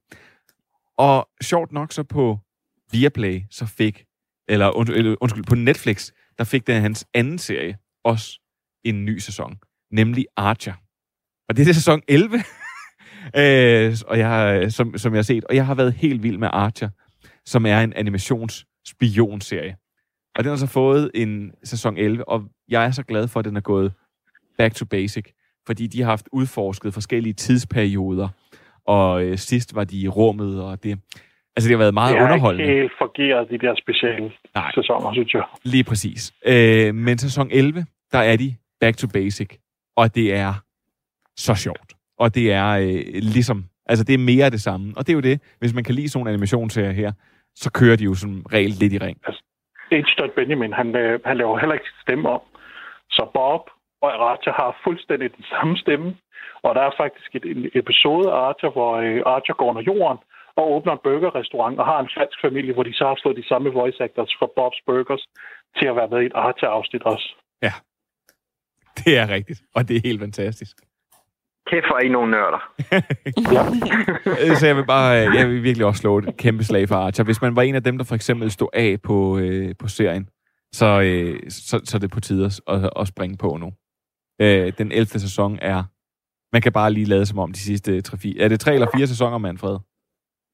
[0.98, 2.40] Og sjovt nok så på
[2.92, 4.04] Viaplay, så fik,
[4.48, 8.40] eller undskyld, på Netflix, der fik den hans anden serie også
[8.84, 9.58] en ny sæson,
[9.92, 10.74] nemlig Archer.
[11.50, 12.38] Og det er sæson 11,
[13.38, 16.24] øh, og jeg, har- øh, som, som jeg har set, og jeg har været helt
[16.24, 16.90] vild med Archer,
[17.46, 19.76] som er en animationsspionserie.
[20.36, 23.46] Og den har så fået en sæson 11, og jeg er så glad for, at
[23.46, 23.94] den er gået
[24.58, 25.26] back to basic,
[25.68, 28.30] fordi de har haft udforsket forskellige tidsperioder,
[28.88, 30.92] og øh, sidst var de i rummet, og det,
[31.56, 32.70] altså det har været meget det har underholdende.
[32.74, 34.72] ikke fungeret, de der specielle Nej.
[34.76, 35.44] sæsoner, synes jeg.
[35.64, 36.34] Lige præcis.
[36.46, 39.50] Øh, men sæson 11, der er de back to basic,
[39.96, 40.54] og det er
[41.38, 41.94] så sjovt.
[42.20, 43.02] Og det er øh,
[43.36, 44.94] ligesom, altså det er mere af det samme.
[44.98, 47.12] Og det er jo det, hvis man kan lide sådan en animationsserie her,
[47.56, 49.18] så kører de jo som regel lidt i ring.
[49.92, 50.22] H.
[50.36, 52.42] Benjamin, han, øh, han laver heller ikke stemme om.
[53.10, 53.62] Så Bob
[54.04, 56.10] og Archer har fuldstændig den samme stemme.
[56.66, 60.20] Og der er faktisk et, en episode af Archer, hvor øh, Archer går under jorden
[60.60, 63.48] og åbner en burgerrestaurant og har en falsk familie, hvor de så har slået de
[63.52, 65.24] samme voice actors fra Bob's Burgers
[65.78, 67.28] til at være med i et Archer-afsnit også.
[67.62, 67.74] Ja,
[69.00, 69.60] det er rigtigt.
[69.76, 70.76] Og det er helt fantastisk.
[71.70, 72.62] Kæft, er I nogle nørder.
[74.60, 77.24] Så jeg vil bare, øh, jeg vil virkelig også slå et kæmpe slag for Archer.
[77.24, 80.30] Hvis man var en af dem, der for eksempel stod af på, øh, på serien,
[80.74, 83.72] så, øh, så, så er det på tide at, at, at springe på nu.
[84.42, 85.06] Øh, den 11.
[85.06, 85.84] sæson er,
[86.54, 89.08] man kan bare lige lade som om de sidste 3-4, er det tre eller fire
[89.08, 89.78] sæsoner, Manfred?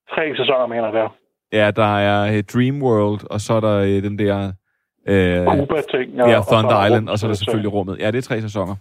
[0.10, 1.10] Tre sæsoner, mener jeg, der.
[1.54, 4.52] Ja, der er øh, Dream World, og så er der øh, den der...
[5.08, 8.00] Øh, Cuba-ting, ja, Ja, og Thunder så er Island, og så er der selvfølgelig rummet.
[8.00, 8.76] Ja, det er tre sæsoner.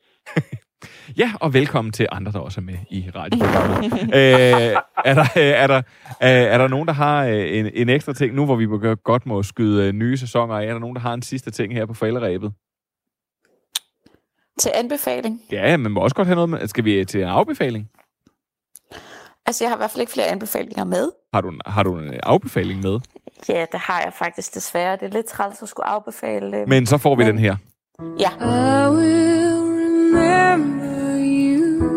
[1.22, 3.84] ja, og velkommen til andre, der også er med i radioprogrammet.
[4.18, 5.82] øh, er, der, øh, er, der,
[6.20, 8.66] er der nogen, der har en, en ekstra ting, nu hvor vi
[9.04, 11.86] godt må skyde nye sæsoner af, er der nogen, der har en sidste ting her
[11.86, 12.52] på forældreræbet?
[14.60, 15.40] Til anbefaling.
[15.52, 16.68] Ja, man må også godt have noget med.
[16.68, 17.90] Skal vi til en afbefaling?
[19.46, 21.10] Altså, jeg har i hvert fald ikke flere anbefalinger med.
[21.34, 23.00] Har du, har du en afbefaling med?
[23.48, 24.96] Ja, det har jeg faktisk desværre.
[24.96, 26.56] Det er lidt træls at skulle afbefale.
[26.56, 27.56] øh, Men så får vi den her.
[28.18, 28.30] Ja.
[28.40, 29.56] I will
[30.14, 31.96] remember you.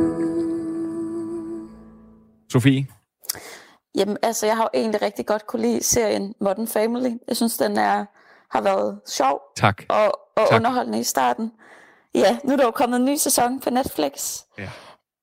[2.52, 2.88] Sofie?
[3.96, 7.12] Jamen, altså, jeg har jo egentlig rigtig godt kunne lide serien Modern Family.
[7.28, 8.06] Jeg synes, den er,
[8.52, 9.84] har været sjov Tak.
[9.90, 10.06] og,
[10.36, 10.56] og Tak.
[10.60, 11.52] underholdende i starten.
[12.16, 14.44] Ja, nu er der jo kommet en ny sæson på Netflix.
[14.58, 14.70] Ja.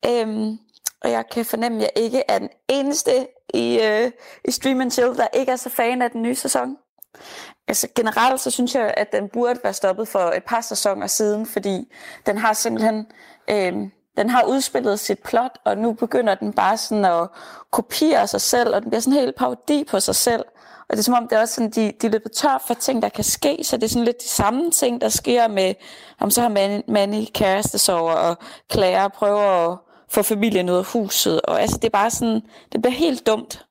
[0.07, 0.59] Øhm,
[1.01, 4.11] og jeg kan fornemme, at jeg ikke er den eneste i, øh,
[4.45, 6.77] i Stream and Chill, der ikke er så fan af den nye sæson.
[7.69, 11.47] Altså generelt så synes jeg, at den burde være stoppet for et par sæsoner siden,
[11.47, 11.93] fordi
[12.27, 13.07] den har simpelthen
[13.51, 17.29] øhm, den har udspillet sit plot, og nu begynder den bare sådan at
[17.71, 20.45] kopiere sig selv, og den bliver sådan helt parodi på sig selv.
[20.89, 22.75] Og det er som om, det er også sådan, de, de er løbet tør for
[22.75, 25.75] ting, der kan ske, så det er sådan lidt de samme ting, der sker med,
[26.21, 28.37] om så har Manny, Manny kærestesover, og
[28.73, 29.79] Clara prøver at
[30.11, 32.41] få familien ud af huset, og altså det er bare sådan,
[32.73, 33.65] det bliver helt dumt.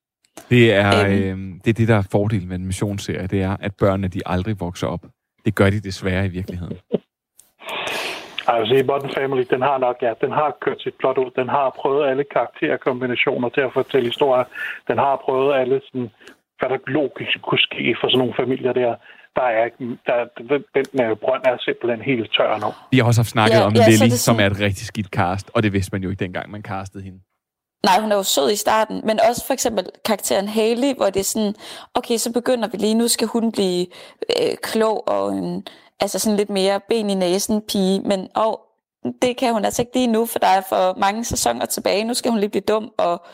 [0.50, 1.54] Det er, Øhm.
[1.54, 4.22] øh, det er det, der er fordelen med en missionsserie, det er, at børnene de
[4.26, 5.02] aldrig vokser op.
[5.46, 6.78] Det gør de desværre i virkeligheden.
[8.48, 11.32] Altså i Modern Family, den har nok, ja, den har kørt sit plot ud.
[11.36, 14.44] Den har prøvet alle karakterkombinationer til at fortælle historier.
[14.88, 16.12] Den har prøvet alle sådan,
[16.60, 18.96] hvad der logisk kunne ske for sådan nogle familier der.
[19.38, 19.78] Der er ikke,
[20.08, 20.18] der,
[20.76, 22.70] den, øh, brønd er simpelthen helt tør nu.
[22.92, 24.86] Vi har også haft snakket Ja, om ja, Lily, er som er sådan- et rigtig
[24.92, 27.20] skidt cast, og det vidste man jo ikke dengang, man castede hende.
[27.86, 31.20] Nej, hun er jo sød i starten, men også for eksempel karakteren Haley, hvor det
[31.20, 31.56] er sådan,
[31.94, 33.86] okay, så begynder vi lige, nu skal hun blive
[34.40, 35.68] øh, klog og en,
[36.00, 38.62] altså sådan lidt mere ben i næsen pige, men og,
[39.22, 42.04] det kan hun altså ikke lige nu, for der er for mange sæsoner tilbage.
[42.04, 43.26] Nu skal hun lige blive dum og,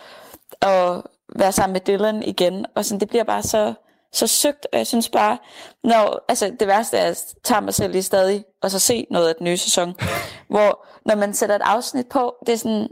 [0.62, 1.04] og
[1.36, 3.74] være sammen med Dylan igen, og sådan, det bliver bare så,
[4.14, 5.38] så søgt, og jeg synes bare,
[5.84, 9.08] når, altså det værste er, at jeg tager mig selv lige stadig, og så se
[9.12, 9.96] noget af den nye sæson,
[10.50, 12.88] hvor når man sætter et afsnit på, det er sådan,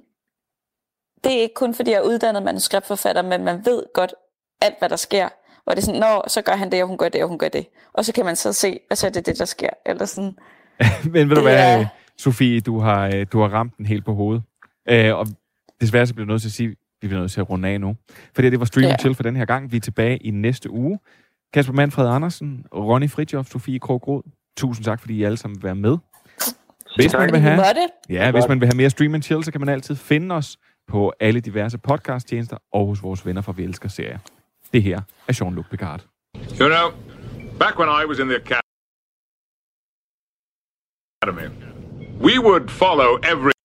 [1.23, 4.13] det er ikke kun fordi jeg er uddannet manuskriptforfatter, men man ved godt,
[4.61, 5.29] alt, hvad der sker.
[5.63, 7.37] Hvor det er sådan, Nå, så gør han det, og hun gør det, og hun
[7.37, 7.65] gør det.
[7.93, 9.69] Og så kan man så se, og så er det det, der sker.
[9.85, 10.37] Eller sådan.
[11.13, 11.85] Men ved du hvad, er-
[12.17, 14.43] Sofie, du har, øh, du har ramt den helt på hovedet.
[14.89, 15.27] Øh, og
[15.81, 17.81] desværre så bliver jeg nødt til at sige, vi bliver nødt til at runde af
[17.81, 17.95] nu.
[18.35, 18.97] Fordi det var Stream Ja.
[18.97, 19.71] Chill for den her gang.
[19.71, 20.99] Vi er tilbage i næste uge.
[21.53, 24.23] Kasper Manfred Andersen, Ronny Fridtjof, Sofie Krogrod.
[24.57, 25.97] Tusind tak, fordi I alle sammen vil være med.
[26.95, 27.61] Hvis man vil have,
[28.09, 30.57] ja, hvis man vil have mere Stream and Chill, så kan man altid finde os
[30.87, 34.19] på alle diverse podcasttjenester og hos vores venner fra Vi Elsker Serier.
[34.73, 36.05] Det her er Jean-Luc Picard.
[36.61, 36.91] You know,
[37.59, 38.37] back when I was in the
[41.23, 41.49] academy,
[42.21, 43.58] we would follow every